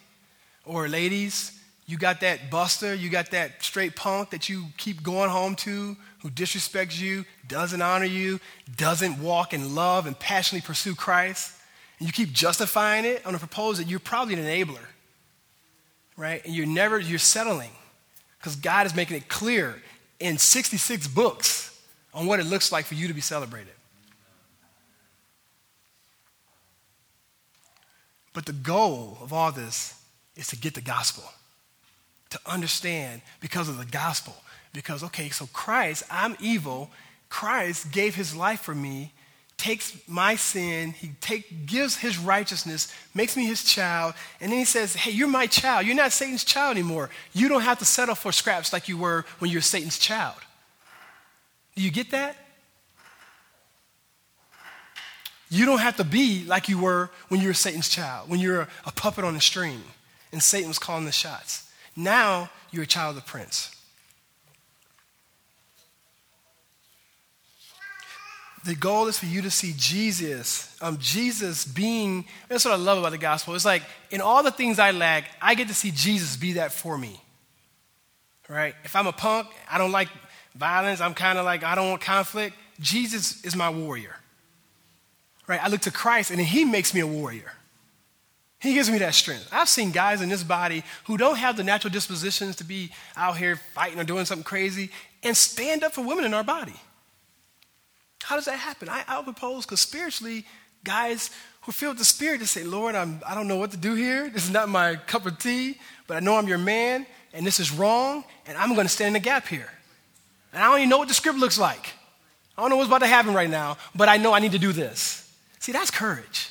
[0.65, 5.29] or ladies, you got that buster, you got that straight punk that you keep going
[5.29, 8.41] home to who disrespects you, doesn't honor you,
[8.75, 11.53] doesn't walk in love and passionately pursue Christ,
[11.99, 14.83] and you keep justifying it on a proposal, you're probably an enabler,
[16.17, 16.43] right?
[16.43, 17.71] And you're never, you're settling
[18.37, 19.81] because God is making it clear
[20.19, 21.71] in 66 books
[22.15, 23.73] on what it looks like for you to be celebrated.
[28.33, 30.01] But the goal of all this
[30.35, 31.23] is to get the gospel,
[32.29, 34.35] to understand because of the gospel.
[34.73, 36.89] Because, okay, so Christ, I'm evil.
[37.29, 39.13] Christ gave his life for me,
[39.57, 44.65] takes my sin, he take, gives his righteousness, makes me his child, and then he
[44.65, 45.85] says, Hey, you're my child.
[45.85, 47.09] You're not Satan's child anymore.
[47.31, 50.35] You don't have to settle for scraps like you were when you were Satan's child.
[51.75, 52.37] Do you get that?
[55.49, 58.67] You don't have to be like you were when you were Satan's child, when you're
[58.85, 59.81] a puppet on a string
[60.31, 61.71] and Satan was calling the shots.
[61.95, 63.71] Now you're a child of the prince.
[68.65, 72.97] The goal is for you to see Jesus, um, Jesus being, that's what I love
[72.97, 73.53] about the gospel.
[73.53, 76.71] It's like in all the things I lack, I get to see Jesus be that
[76.71, 77.21] for me.
[78.49, 78.75] Right?
[78.83, 80.09] If I'm a punk, I don't like
[80.55, 82.55] violence, I'm kind of like, I don't want conflict.
[82.79, 84.15] Jesus is my warrior.
[85.47, 85.63] Right?
[85.63, 87.53] I look to Christ and he makes me a warrior.
[88.59, 89.49] He gives me that strength.
[89.51, 93.37] I've seen guys in this body who don't have the natural dispositions to be out
[93.37, 94.89] here fighting or doing something crazy
[95.21, 96.73] and stand up for women in our body.
[98.23, 98.89] How does that happen?
[98.89, 100.45] I, I propose because spiritually,
[100.83, 101.29] guys
[101.61, 104.29] who feel the Spirit to say, Lord, I'm, I don't know what to do here.
[104.29, 105.77] This is not my cup of tea,
[106.07, 109.09] but I know I'm your man and this is wrong and I'm going to stand
[109.09, 109.69] in the gap here.
[110.55, 111.93] And I don't even know what the script looks like.
[112.57, 114.57] I don't know what's about to happen right now, but I know I need to
[114.57, 115.29] do this.
[115.59, 116.49] See, that's courage.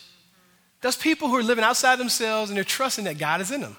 [0.83, 3.79] That's people who are living outside themselves and they're trusting that God is in them.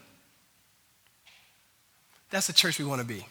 [2.31, 3.27] That's the church we want to be.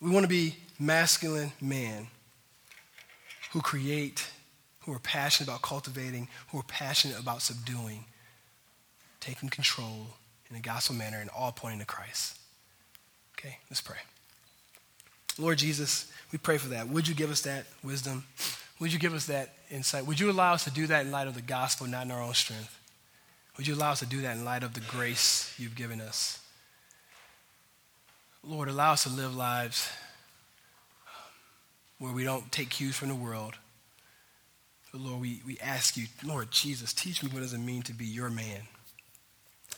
[0.00, 2.08] We want to be masculine men
[3.52, 4.28] who create,
[4.80, 8.06] who are passionate about cultivating, who are passionate about subduing,
[9.20, 10.08] taking control
[10.50, 12.38] in a gospel manner and all pointing to Christ.
[13.38, 13.98] Okay, let's pray.
[15.38, 16.88] Lord Jesus, we pray for that.
[16.88, 18.24] Would you give us that wisdom?
[18.78, 20.06] Would you give us that insight?
[20.06, 22.22] Would you allow us to do that in light of the gospel, not in our
[22.22, 22.76] own strength?
[23.56, 26.40] Would you allow us to do that in light of the grace you've given us?
[28.42, 29.90] Lord, allow us to live lives
[31.98, 33.54] where we don't take cues from the world.
[34.90, 37.92] But Lord, we, we ask you, Lord Jesus, teach me what does it mean to
[37.92, 38.62] be your man.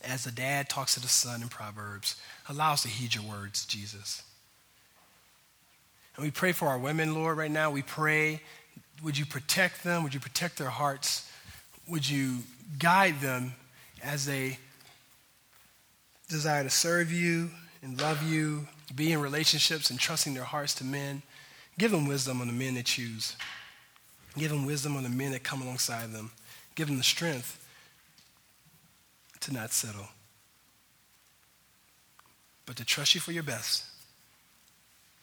[0.03, 2.15] As the dad talks to the son in Proverbs,
[2.49, 4.23] allow us to heed your words, Jesus.
[6.15, 7.71] And we pray for our women, Lord, right now.
[7.71, 8.41] We pray,
[9.03, 10.03] would you protect them?
[10.03, 11.29] Would you protect their hearts?
[11.87, 12.39] Would you
[12.79, 13.53] guide them
[14.03, 14.57] as they
[16.29, 17.49] desire to serve you
[17.81, 21.21] and love you, be in relationships and trusting their hearts to men?
[21.77, 23.35] Give them wisdom on the men they choose.
[24.37, 26.31] Give them wisdom on the men that come alongside them.
[26.75, 27.59] Give them the strength
[29.41, 30.07] to not settle,
[32.65, 33.83] but to trust you for your best.